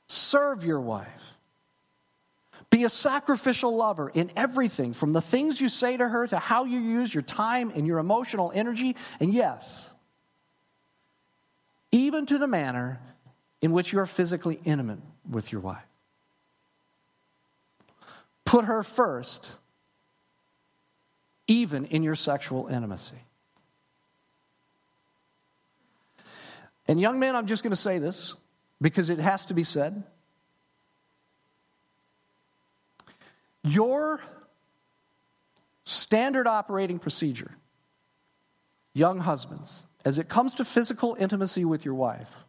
Serve 0.08 0.64
your 0.64 0.80
wife. 0.80 1.38
Be 2.70 2.84
a 2.84 2.88
sacrificial 2.88 3.76
lover 3.76 4.10
in 4.10 4.30
everything, 4.36 4.92
from 4.92 5.12
the 5.12 5.22
things 5.22 5.60
you 5.60 5.68
say 5.68 5.96
to 5.96 6.08
her 6.08 6.26
to 6.26 6.38
how 6.38 6.64
you 6.64 6.80
use 6.80 7.14
your 7.14 7.22
time 7.22 7.72
and 7.74 7.86
your 7.86 7.98
emotional 7.98 8.50
energy. 8.54 8.96
And 9.20 9.32
yes, 9.32 9.92
even 11.92 12.26
to 12.26 12.38
the 12.38 12.46
manner 12.46 13.00
in 13.62 13.72
which 13.72 13.92
you 13.92 13.98
are 14.00 14.06
physically 14.06 14.60
intimate 14.64 14.98
with 15.30 15.50
your 15.50 15.60
wife. 15.60 15.82
Put 18.44 18.66
her 18.66 18.82
first, 18.82 19.50
even 21.46 21.86
in 21.86 22.02
your 22.02 22.14
sexual 22.14 22.66
intimacy. 22.68 23.16
And, 26.86 26.98
young 26.98 27.18
men, 27.18 27.36
I'm 27.36 27.46
just 27.46 27.62
going 27.62 27.72
to 27.72 27.76
say 27.76 27.98
this 27.98 28.34
because 28.80 29.10
it 29.10 29.18
has 29.18 29.44
to 29.46 29.54
be 29.54 29.64
said. 29.64 30.02
Your 33.64 34.20
standard 35.84 36.46
operating 36.46 36.98
procedure, 36.98 37.50
young 38.94 39.18
husbands, 39.18 39.86
as 40.04 40.18
it 40.18 40.28
comes 40.28 40.54
to 40.54 40.64
physical 40.64 41.16
intimacy 41.18 41.64
with 41.64 41.84
your 41.84 41.94
wife, 41.94 42.44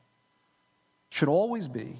should 1.10 1.30
always 1.30 1.68
be 1.68 2.00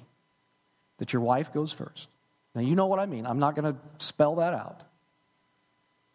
that 0.98 1.12
your 1.12 1.22
wife 1.22 1.52
goes 1.52 1.72
first. 1.72 2.08
Now, 2.54 2.60
you 2.62 2.74
know 2.74 2.86
what 2.86 2.98
I 2.98 3.06
mean. 3.06 3.26
I'm 3.26 3.38
not 3.38 3.54
going 3.54 3.72
to 3.72 3.78
spell 3.98 4.36
that 4.36 4.54
out. 4.54 4.82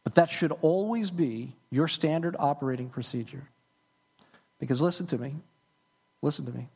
But 0.04 0.15
that 0.15 0.30
should 0.30 0.51
always 0.62 1.10
be 1.12 1.54
your 1.71 1.88
standard 1.88 2.36
operating 2.38 2.89
procedure. 2.89 3.43
Because 4.60 4.82
listen 4.82 5.08
to 5.08 5.17
me. 5.17 5.36
Listen 6.21 6.45
to 6.45 6.51
me. 6.51 6.67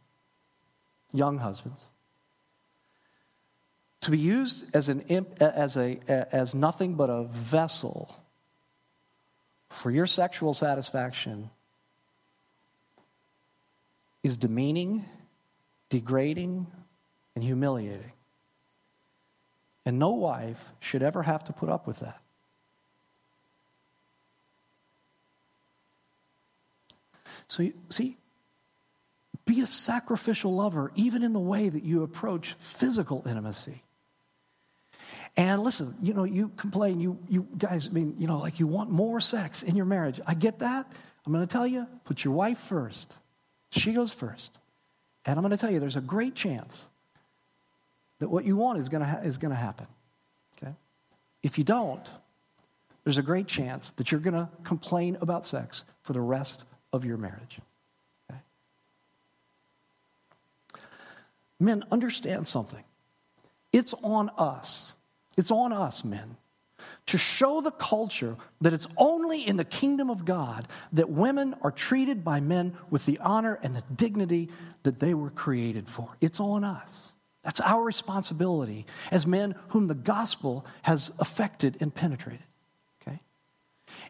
Young 1.12 1.40
husbands. 1.40 1.92
To 4.02 4.12
be 4.12 4.18
used 4.18 4.66
as, 4.74 4.90
an, 4.90 5.04
as, 5.40 5.76
a, 5.76 6.00
as 6.08 6.56
nothing 6.56 6.96
but 6.96 7.10
a 7.10 7.24
vessel 7.24 8.16
for 9.70 9.92
your 9.92 10.06
sexual 10.06 10.54
satisfaction 10.54 11.50
is 14.24 14.38
demeaning, 14.38 15.06
degrading, 15.90 16.68
and 17.36 17.44
humiliating. 17.44 18.12
And 19.86 20.00
no 20.00 20.12
wife 20.12 20.72
should 20.80 21.02
ever 21.02 21.24
have 21.24 21.44
to 21.46 21.54
put 21.54 21.70
up 21.70 21.88
with 21.88 22.00
that. 22.00 22.22
So, 27.48 27.64
you, 27.64 27.74
see, 27.90 28.18
be 29.50 29.62
a 29.62 29.68
sacrificial 29.68 30.54
lover, 30.54 30.92
even 30.96 31.24
in 31.24 31.34
the 31.34 31.40
way 31.40 31.70
that 31.70 31.84
you 31.84 32.04
approach 32.04 32.54
physical 32.60 33.24
intimacy. 33.28 33.82
And 35.36 35.64
listen, 35.64 35.96
you 36.02 36.14
know, 36.14 36.24
you 36.24 36.52
complain, 36.56 37.00
you, 37.00 37.18
you 37.28 37.48
guys, 37.58 37.88
I 37.88 37.92
mean, 37.92 38.16
you 38.20 38.28
know, 38.28 38.38
like 38.38 38.60
you 38.60 38.68
want 38.68 38.92
more 38.92 39.20
sex 39.20 39.64
in 39.64 39.76
your 39.76 39.86
marriage. 39.86 40.20
I 40.28 40.34
get 40.34 40.60
that. 40.60 40.92
I'm 41.26 41.34
going 41.34 41.46
to 41.46 41.52
tell 41.52 41.66
you, 41.66 41.88
put 42.06 42.24
your 42.24 42.34
wife 42.34 42.60
first. 42.60 43.16
She 43.72 43.94
goes 43.94 44.12
first. 44.12 44.52
And 45.26 45.38
I'm 45.38 45.44
going 45.44 45.52
to 45.52 45.58
tell 45.58 45.72
you, 45.72 45.80
there's 45.80 45.96
a 45.96 46.02
great 46.02 46.36
chance 46.36 46.90
that 48.20 48.30
what 48.30 48.46
you 48.46 48.56
want 48.56 48.80
is 48.80 48.90
going 48.90 49.04
ha- 49.04 49.22
to 49.22 49.56
happen. 49.56 49.88
Okay? 50.58 50.74
If 51.42 51.58
you 51.58 51.64
don't, 51.64 52.10
there's 53.04 53.18
a 53.18 53.24
great 53.24 53.48
chance 53.48 53.92
that 53.94 54.12
you're 54.12 54.22
going 54.22 54.36
to 54.36 54.50
complain 54.64 55.18
about 55.22 55.46
sex 55.46 55.86
for 56.04 56.14
the 56.14 56.22
rest 56.22 56.66
of 56.94 57.06
your 57.06 57.18
marriage. 57.18 57.60
Okay? 58.30 58.40
Men, 61.60 61.84
understand 61.92 62.48
something. 62.48 62.84
It's 63.74 63.94
on 64.02 64.30
us. 64.38 64.96
It's 65.38 65.52
on 65.52 65.72
us, 65.72 66.04
men, 66.04 66.38
to 67.06 67.18
show 67.18 67.62
the 67.62 67.72
culture 67.72 68.36
that 68.62 68.74
it's 68.74 68.88
only 68.98 69.46
in 69.46 69.58
the 69.58 69.64
kingdom 69.64 70.10
of 70.10 70.26
God 70.26 70.68
that 70.94 71.10
women 71.10 71.56
are 71.62 71.72
treated 71.72 72.24
by 72.24 72.40
men 72.40 72.76
with 72.90 73.06
the 73.06 73.20
honor 73.20 73.58
and 73.64 73.76
the 73.76 73.84
dignity 73.96 74.50
that 74.84 75.00
they 75.00 75.14
were 75.14 75.30
created 75.30 75.88
for. 75.88 76.10
It's 76.20 76.40
on 76.40 76.64
us. 76.64 77.16
That's 77.44 77.62
our 77.62 77.82
responsibility 77.82 78.86
as 79.12 79.26
men 79.26 79.56
whom 79.70 79.88
the 79.88 79.96
gospel 79.96 80.66
has 80.82 81.12
affected 81.20 81.78
and 81.80 81.94
penetrated. 81.94 82.44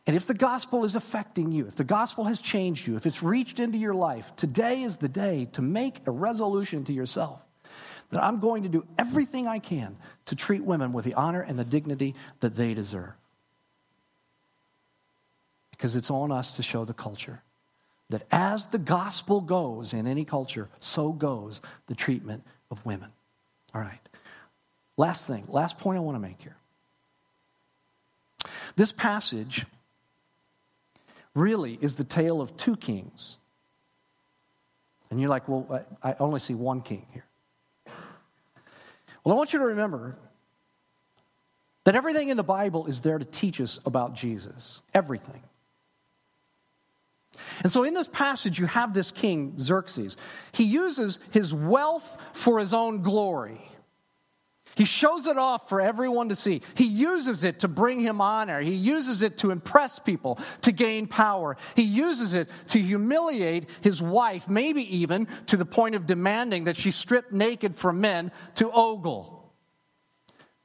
And 0.07 0.15
if 0.15 0.25
the 0.25 0.33
gospel 0.33 0.85
is 0.85 0.95
affecting 0.95 1.51
you, 1.51 1.67
if 1.67 1.75
the 1.75 1.83
gospel 1.83 2.23
has 2.25 2.41
changed 2.41 2.88
you, 2.88 2.95
if 2.95 3.05
it's 3.05 3.21
reached 3.21 3.59
into 3.59 3.77
your 3.77 3.93
life, 3.93 4.35
today 4.35 4.81
is 4.81 4.97
the 4.97 5.09
day 5.09 5.47
to 5.53 5.62
make 5.62 6.07
a 6.07 6.12
resolution 6.12 6.83
to 6.85 6.93
yourself 6.93 7.45
that 8.12 8.23
I'm 8.23 8.39
going 8.39 8.63
to 8.63 8.69
do 8.69 8.85
everything 8.97 9.47
I 9.47 9.59
can 9.59 9.97
to 10.25 10.35
treat 10.35 10.63
women 10.63 10.93
with 10.93 11.05
the 11.05 11.13
honor 11.13 11.41
and 11.41 11.59
the 11.59 11.65
dignity 11.65 12.15
that 12.39 12.55
they 12.55 12.73
deserve. 12.73 13.13
Because 15.71 15.95
it's 15.95 16.12
on 16.12 16.31
us 16.31 16.51
to 16.53 16.63
show 16.63 16.85
the 16.85 16.93
culture 16.93 17.41
that 18.09 18.23
as 18.31 18.67
the 18.67 18.79
gospel 18.79 19.41
goes 19.41 19.93
in 19.93 20.07
any 20.07 20.25
culture, 20.25 20.67
so 20.79 21.12
goes 21.12 21.62
the 21.85 21.95
treatment 21.95 22.43
of 22.71 22.83
women. 22.85 23.09
All 23.73 23.81
right. 23.81 23.99
Last 24.97 25.27
thing, 25.27 25.45
last 25.47 25.77
point 25.77 25.97
I 25.97 26.01
want 26.01 26.15
to 26.15 26.19
make 26.19 26.41
here. 26.41 26.55
This 28.75 28.91
passage 28.91 29.65
really 31.36 31.78
is 31.82 31.96
the 31.96 32.04
tale 32.04 32.42
of 32.42 32.56
two 32.58 32.76
kings. 32.76 33.38
And 35.10 35.20
you're 35.20 35.30
like, 35.30 35.48
well, 35.48 35.86
I 36.04 36.15
only 36.20 36.39
see 36.39 36.54
one 36.54 36.82
king 36.82 37.06
here. 37.13 37.26
Well, 39.24 39.36
I 39.36 39.38
want 39.38 39.54
you 39.54 39.60
to 39.60 39.65
remember 39.65 40.15
that 41.84 41.96
everything 41.96 42.30
in 42.30 42.38
the 42.38 42.44
Bible 42.44 42.86
is 42.86 43.02
there 43.02 43.18
to 43.18 43.26
teach 43.26 43.60
us 43.60 43.80
about 43.86 44.13
Jesus. 44.13 44.82
Everything. 44.94 45.42
And 47.63 47.72
so 47.72 47.84
in 47.84 47.94
this 47.94 48.08
passage, 48.08 48.60
you 48.60 48.65
have 48.65 48.94
this 48.94 49.12
king, 49.12 49.56
Xerxes. 49.60 50.18
He 50.52 50.63
uses 50.63 51.20
his 51.32 51.54
wealth 51.54 52.18
for 52.34 52.60
his 52.60 52.74
own 52.74 53.02
glory. 53.02 53.68
He 54.80 54.86
shows 54.86 55.28
it 55.28 55.38
off 55.38 55.68
for 55.68 55.82
everyone 55.82 56.30
to 56.30 56.38
see. 56.38 56.62
He 56.74 56.86
uses 56.86 57.44
it 57.44 57.60
to 57.60 57.68
bring 57.68 58.00
him 58.00 58.22
honor. 58.22 58.62
He 58.62 58.76
uses 58.76 59.24
it 59.24 59.39
to 59.39 59.52
impress 59.52 60.00
people, 60.00 60.39
to 60.62 60.72
gain 60.72 61.06
power. 61.06 61.58
He 61.76 61.82
uses 61.82 62.34
it 62.34 62.50
to 62.68 62.80
humiliate 62.80 63.68
his 63.82 64.02
wife, 64.02 64.48
maybe 64.48 64.84
even 65.00 65.28
to 65.48 65.58
the 65.58 65.65
point 65.65 65.96
of 65.96 66.08
demanding 66.08 66.63
that 66.63 66.78
she 66.78 66.92
strip 66.92 67.34
naked 67.34 67.76
for 67.76 67.92
men 67.92 68.32
to 68.56 68.72
ogle. 68.72 69.54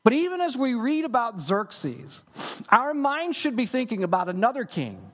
But 0.05 0.13
even 0.13 0.41
as 0.41 0.57
we 0.57 0.75
read 0.75 1.05
about 1.05 1.41
Xerxes, 1.41 2.23
our 2.69 2.95
mind 2.95 3.35
should 3.35 3.57
be 3.57 3.67
thinking 3.67 4.05
about 4.05 4.29
another 4.29 4.65
king 4.65 5.11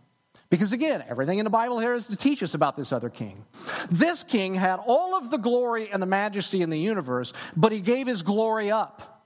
because 0.51 0.73
again, 0.73 1.05
everything 1.09 1.39
in 1.39 1.45
the 1.45 1.51
Bible 1.51 1.79
here 1.79 1.95
is 1.95 2.09
to 2.09 2.17
teach 2.17 2.43
us 2.43 2.55
about 2.55 2.77
this 2.77 2.93
other 2.93 3.09
king. 3.09 3.45
This 3.89 4.25
king 4.25 4.55
had 4.55 4.81
all 4.85 5.15
of 5.15 5.31
the 5.31 5.39
glory 5.39 5.89
and 5.91 6.03
the 6.03 6.07
majesty 6.07 6.61
in 6.61 6.71
the 6.71 6.79
universe, 6.79 7.33
but 7.57 7.71
he 7.71 7.81
gave 7.81 8.09
his 8.09 8.23
glory 8.23 8.71
up 8.71 9.25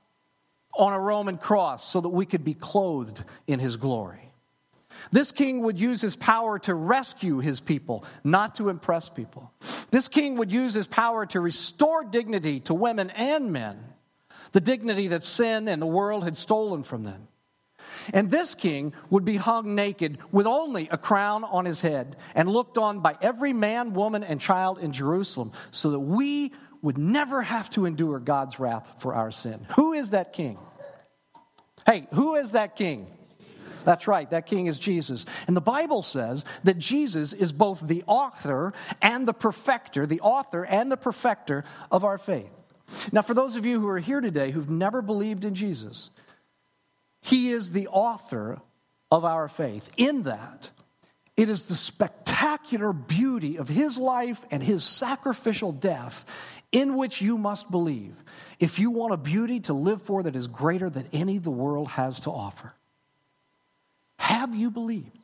on 0.76 0.92
a 0.92 1.00
Roman 1.00 1.38
cross 1.38 1.88
so 1.88 2.00
that 2.02 2.10
we 2.10 2.26
could 2.26 2.44
be 2.44 2.54
clothed 2.54 3.24
in 3.46 3.58
his 3.58 3.76
glory. 3.76 4.20
This 5.12 5.32
king 5.32 5.60
would 5.62 5.78
use 5.78 6.00
his 6.00 6.16
power 6.16 6.58
to 6.60 6.74
rescue 6.74 7.38
his 7.38 7.60
people, 7.60 8.04
not 8.22 8.56
to 8.56 8.68
impress 8.68 9.08
people. 9.08 9.52
This 9.90 10.08
king 10.08 10.36
would 10.36 10.52
use 10.52 10.74
his 10.74 10.86
power 10.86 11.26
to 11.26 11.40
restore 11.40 12.04
dignity 12.04 12.60
to 12.60 12.74
women 12.74 13.10
and 13.10 13.52
men, 13.52 13.82
the 14.52 14.60
dignity 14.60 15.08
that 15.08 15.24
sin 15.24 15.68
and 15.68 15.80
the 15.80 15.86
world 15.86 16.24
had 16.24 16.36
stolen 16.36 16.82
from 16.82 17.04
them. 17.04 17.28
And 18.12 18.30
this 18.30 18.54
king 18.54 18.92
would 19.10 19.24
be 19.24 19.36
hung 19.36 19.74
naked 19.74 20.18
with 20.30 20.46
only 20.46 20.88
a 20.90 20.98
crown 20.98 21.44
on 21.44 21.64
his 21.64 21.80
head 21.80 22.16
and 22.34 22.48
looked 22.48 22.78
on 22.78 23.00
by 23.00 23.16
every 23.20 23.52
man, 23.52 23.94
woman, 23.94 24.22
and 24.22 24.40
child 24.40 24.78
in 24.78 24.92
Jerusalem 24.92 25.52
so 25.70 25.90
that 25.90 26.00
we 26.00 26.52
would 26.82 26.98
never 26.98 27.42
have 27.42 27.70
to 27.70 27.86
endure 27.86 28.18
God's 28.18 28.60
wrath 28.60 28.92
for 28.98 29.14
our 29.14 29.30
sin. 29.30 29.66
Who 29.76 29.94
is 29.94 30.10
that 30.10 30.32
king? 30.32 30.58
Hey, 31.86 32.06
who 32.12 32.34
is 32.34 32.52
that 32.52 32.76
king? 32.76 33.06
That's 33.84 34.08
right, 34.08 34.28
that 34.30 34.46
king 34.46 34.66
is 34.66 34.78
Jesus. 34.78 35.26
And 35.46 35.56
the 35.56 35.60
Bible 35.60 36.02
says 36.02 36.44
that 36.64 36.78
Jesus 36.78 37.32
is 37.32 37.52
both 37.52 37.80
the 37.86 38.02
author 38.06 38.72
and 39.02 39.28
the 39.28 39.34
perfecter, 39.34 40.06
the 40.06 40.20
author 40.20 40.64
and 40.64 40.90
the 40.90 40.96
perfecter 40.96 41.64
of 41.90 42.04
our 42.04 42.18
faith. 42.18 42.50
Now, 43.12 43.22
for 43.22 43.34
those 43.34 43.56
of 43.56 43.64
you 43.66 43.80
who 43.80 43.88
are 43.88 43.98
here 43.98 44.20
today 44.20 44.50
who've 44.50 44.70
never 44.70 45.02
believed 45.02 45.44
in 45.44 45.54
Jesus, 45.54 46.10
he 47.24 47.48
is 47.48 47.70
the 47.70 47.88
author 47.88 48.60
of 49.10 49.24
our 49.24 49.48
faith. 49.48 49.88
In 49.96 50.24
that, 50.24 50.70
it 51.38 51.48
is 51.48 51.64
the 51.64 51.74
spectacular 51.74 52.92
beauty 52.92 53.56
of 53.56 53.66
his 53.66 53.96
life 53.96 54.44
and 54.50 54.62
his 54.62 54.84
sacrificial 54.84 55.72
death 55.72 56.26
in 56.70 56.96
which 56.96 57.22
you 57.22 57.38
must 57.38 57.70
believe 57.70 58.14
if 58.60 58.78
you 58.78 58.90
want 58.90 59.14
a 59.14 59.16
beauty 59.16 59.60
to 59.60 59.72
live 59.72 60.02
for 60.02 60.22
that 60.22 60.36
is 60.36 60.46
greater 60.48 60.90
than 60.90 61.08
any 61.14 61.38
the 61.38 61.50
world 61.50 61.88
has 61.88 62.20
to 62.20 62.30
offer. 62.30 62.74
Have 64.18 64.54
you 64.54 64.70
believed? 64.70 65.18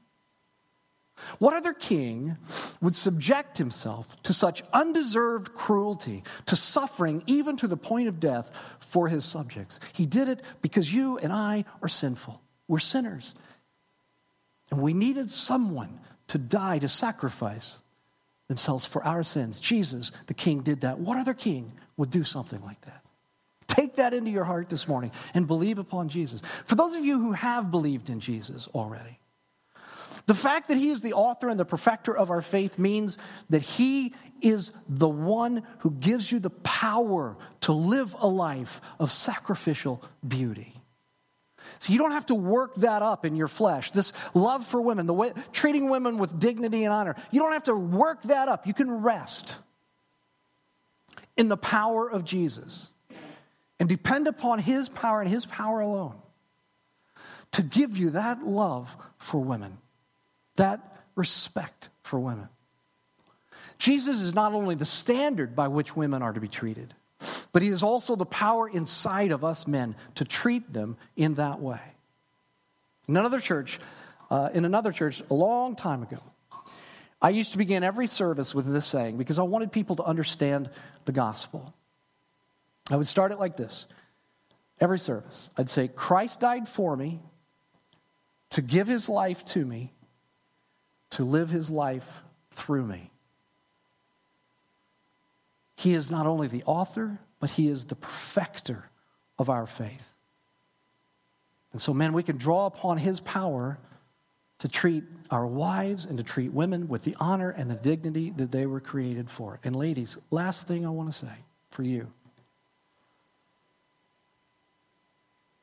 What 1.38 1.54
other 1.54 1.72
king 1.72 2.36
would 2.80 2.94
subject 2.96 3.58
himself 3.58 4.20
to 4.24 4.32
such 4.32 4.62
undeserved 4.72 5.54
cruelty, 5.54 6.24
to 6.46 6.56
suffering, 6.56 7.22
even 7.26 7.56
to 7.58 7.68
the 7.68 7.76
point 7.76 8.08
of 8.08 8.20
death 8.20 8.50
for 8.80 9.08
his 9.08 9.24
subjects? 9.24 9.80
He 9.92 10.06
did 10.06 10.28
it 10.28 10.42
because 10.62 10.92
you 10.92 11.18
and 11.18 11.32
I 11.32 11.64
are 11.82 11.88
sinful. 11.88 12.40
We're 12.68 12.78
sinners. 12.78 13.34
And 14.70 14.80
we 14.80 14.94
needed 14.94 15.30
someone 15.30 16.00
to 16.28 16.38
die, 16.38 16.78
to 16.78 16.88
sacrifice 16.88 17.80
themselves 18.48 18.86
for 18.86 19.04
our 19.04 19.22
sins. 19.22 19.60
Jesus, 19.60 20.12
the 20.26 20.34
king, 20.34 20.62
did 20.62 20.80
that. 20.80 20.98
What 20.98 21.18
other 21.18 21.34
king 21.34 21.72
would 21.96 22.10
do 22.10 22.24
something 22.24 22.60
like 22.62 22.80
that? 22.82 23.02
Take 23.68 23.96
that 23.96 24.12
into 24.12 24.32
your 24.32 24.42
heart 24.42 24.68
this 24.68 24.88
morning 24.88 25.12
and 25.32 25.46
believe 25.46 25.78
upon 25.78 26.08
Jesus. 26.08 26.42
For 26.64 26.74
those 26.74 26.96
of 26.96 27.04
you 27.04 27.20
who 27.20 27.32
have 27.32 27.70
believed 27.70 28.10
in 28.10 28.18
Jesus 28.18 28.68
already, 28.74 29.19
the 30.26 30.34
fact 30.34 30.68
that 30.68 30.76
he 30.76 30.90
is 30.90 31.00
the 31.00 31.14
author 31.14 31.48
and 31.48 31.58
the 31.58 31.64
perfecter 31.64 32.16
of 32.16 32.30
our 32.30 32.42
faith 32.42 32.78
means 32.78 33.18
that 33.48 33.62
he 33.62 34.14
is 34.40 34.72
the 34.88 35.08
one 35.08 35.62
who 35.78 35.90
gives 35.90 36.30
you 36.30 36.38
the 36.38 36.50
power 36.50 37.36
to 37.62 37.72
live 37.72 38.14
a 38.18 38.26
life 38.26 38.80
of 38.98 39.10
sacrificial 39.10 40.02
beauty. 40.26 40.74
So 41.78 41.92
you 41.92 41.98
don't 41.98 42.12
have 42.12 42.26
to 42.26 42.34
work 42.34 42.74
that 42.76 43.02
up 43.02 43.24
in 43.24 43.36
your 43.36 43.48
flesh. 43.48 43.90
This 43.90 44.12
love 44.34 44.66
for 44.66 44.80
women, 44.80 45.06
the 45.06 45.14
way 45.14 45.32
treating 45.52 45.90
women 45.90 46.18
with 46.18 46.38
dignity 46.38 46.84
and 46.84 46.92
honor, 46.92 47.16
you 47.30 47.40
don't 47.40 47.52
have 47.52 47.64
to 47.64 47.74
work 47.74 48.22
that 48.22 48.48
up. 48.48 48.66
You 48.66 48.74
can 48.74 49.02
rest 49.02 49.56
in 51.36 51.48
the 51.48 51.56
power 51.56 52.10
of 52.10 52.24
Jesus 52.24 52.88
and 53.78 53.88
depend 53.88 54.26
upon 54.26 54.58
his 54.58 54.88
power 54.88 55.20
and 55.20 55.30
his 55.30 55.46
power 55.46 55.80
alone 55.80 56.16
to 57.52 57.62
give 57.62 57.96
you 57.96 58.10
that 58.10 58.46
love 58.46 58.94
for 59.18 59.40
women 59.40 59.78
that 60.60 60.80
respect 61.16 61.88
for 62.02 62.20
women. 62.20 62.48
Jesus 63.78 64.20
is 64.20 64.34
not 64.34 64.52
only 64.52 64.74
the 64.74 64.84
standard 64.84 65.56
by 65.56 65.68
which 65.68 65.96
women 65.96 66.22
are 66.22 66.34
to 66.34 66.40
be 66.40 66.48
treated, 66.48 66.94
but 67.52 67.62
he 67.62 67.68
is 67.68 67.82
also 67.82 68.14
the 68.14 68.26
power 68.26 68.68
inside 68.68 69.32
of 69.32 69.42
us 69.42 69.66
men 69.66 69.96
to 70.16 70.24
treat 70.24 70.70
them 70.70 70.98
in 71.16 71.34
that 71.34 71.60
way. 71.60 71.80
In 73.08 73.16
another 73.16 73.40
church, 73.40 73.80
uh, 74.30 74.50
in 74.52 74.66
another 74.66 74.92
church 74.92 75.22
a 75.30 75.34
long 75.34 75.76
time 75.76 76.02
ago, 76.02 76.20
I 77.22 77.30
used 77.30 77.52
to 77.52 77.58
begin 77.58 77.82
every 77.82 78.06
service 78.06 78.54
with 78.54 78.70
this 78.70 78.86
saying 78.86 79.16
because 79.16 79.38
I 79.38 79.42
wanted 79.42 79.72
people 79.72 79.96
to 79.96 80.04
understand 80.04 80.68
the 81.06 81.12
gospel. 81.12 81.74
I 82.90 82.96
would 82.96 83.08
start 83.08 83.32
it 83.32 83.38
like 83.38 83.56
this 83.56 83.86
every 84.78 84.98
service. 84.98 85.48
I'd 85.56 85.70
say, 85.70 85.88
Christ 85.88 86.40
died 86.40 86.68
for 86.68 86.94
me 86.96 87.20
to 88.50 88.62
give 88.62 88.86
his 88.86 89.08
life 89.08 89.42
to 89.46 89.64
me 89.64 89.92
to 91.10 91.24
live 91.24 91.50
his 91.50 91.70
life 91.70 92.22
through 92.50 92.84
me. 92.84 93.10
He 95.76 95.94
is 95.94 96.10
not 96.10 96.26
only 96.26 96.46
the 96.46 96.62
author, 96.64 97.18
but 97.40 97.50
he 97.50 97.68
is 97.68 97.86
the 97.86 97.96
perfecter 97.96 98.90
of 99.38 99.48
our 99.48 99.66
faith. 99.66 100.10
And 101.72 101.80
so, 101.80 101.94
men, 101.94 102.12
we 102.12 102.22
can 102.22 102.36
draw 102.36 102.66
upon 102.66 102.98
his 102.98 103.20
power 103.20 103.78
to 104.58 104.68
treat 104.68 105.04
our 105.30 105.46
wives 105.46 106.04
and 106.04 106.18
to 106.18 106.24
treat 106.24 106.52
women 106.52 106.88
with 106.88 107.04
the 107.04 107.16
honor 107.18 107.50
and 107.50 107.70
the 107.70 107.76
dignity 107.76 108.30
that 108.36 108.50
they 108.50 108.66
were 108.66 108.80
created 108.80 109.30
for. 109.30 109.58
And, 109.64 109.74
ladies, 109.74 110.18
last 110.30 110.68
thing 110.68 110.84
I 110.84 110.90
want 110.90 111.10
to 111.10 111.16
say 111.16 111.32
for 111.70 111.82
you 111.82 112.08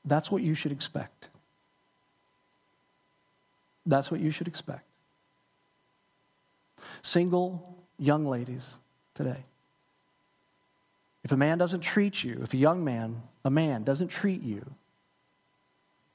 that's 0.05 0.31
what 0.31 0.41
you 0.41 0.55
should 0.55 0.71
expect. 0.71 1.27
That's 3.85 4.09
what 4.09 4.21
you 4.21 4.31
should 4.31 4.47
expect 4.47 4.87
single 7.07 7.75
young 7.97 8.25
ladies 8.25 8.79
today. 9.13 9.45
If 11.23 11.31
a 11.31 11.37
man 11.37 11.57
doesn't 11.57 11.81
treat 11.81 12.23
you, 12.23 12.39
if 12.43 12.53
a 12.53 12.57
young 12.57 12.83
man, 12.83 13.23
a 13.45 13.49
man, 13.49 13.83
doesn't 13.83 14.09
treat 14.09 14.43
you 14.43 14.65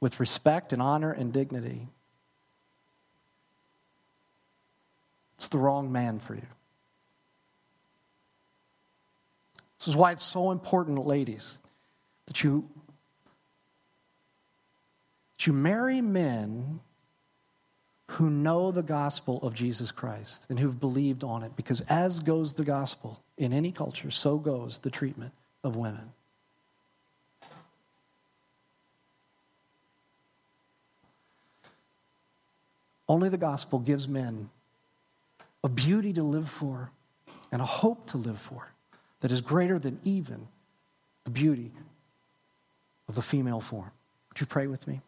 with 0.00 0.20
respect 0.20 0.72
and 0.72 0.82
honor 0.82 1.10
and 1.10 1.32
dignity, 1.32 1.88
it's 5.38 5.48
the 5.48 5.58
wrong 5.58 5.90
man 5.90 6.18
for 6.18 6.34
you. 6.34 6.46
This 9.78 9.88
is 9.88 9.96
why 9.96 10.12
it's 10.12 10.22
so 10.24 10.50
important, 10.50 11.04
ladies, 11.06 11.58
that 12.26 12.44
you, 12.44 12.68
that 15.36 15.46
you 15.46 15.52
marry 15.52 16.00
men 16.00 16.80
who 18.12 18.28
know 18.28 18.70
the 18.70 18.82
gospel 18.82 19.38
of 19.42 19.54
Jesus 19.54 19.90
Christ 19.90 20.46
and 20.50 20.58
who've 20.58 20.78
believed 20.78 21.24
on 21.24 21.42
it. 21.42 21.56
Because 21.56 21.80
as 21.82 22.20
goes 22.20 22.52
the 22.52 22.64
gospel 22.64 23.22
in 23.38 23.54
any 23.54 23.72
culture, 23.72 24.10
so 24.10 24.36
goes 24.36 24.80
the 24.80 24.90
treatment 24.90 25.32
of 25.64 25.76
women. 25.76 26.12
Only 33.08 33.30
the 33.30 33.38
gospel 33.38 33.78
gives 33.78 34.06
men 34.06 34.50
a 35.64 35.70
beauty 35.70 36.12
to 36.12 36.22
live 36.22 36.48
for 36.48 36.90
and 37.50 37.62
a 37.62 37.66
hope 37.66 38.06
to 38.08 38.18
live 38.18 38.38
for 38.38 38.72
that 39.20 39.32
is 39.32 39.40
greater 39.40 39.78
than 39.78 39.98
even 40.04 40.48
the 41.24 41.30
beauty 41.30 41.72
of 43.08 43.14
the 43.14 43.22
female 43.22 43.60
form. 43.60 43.90
Would 44.28 44.40
you 44.40 44.46
pray 44.46 44.66
with 44.66 44.86
me? 44.86 45.00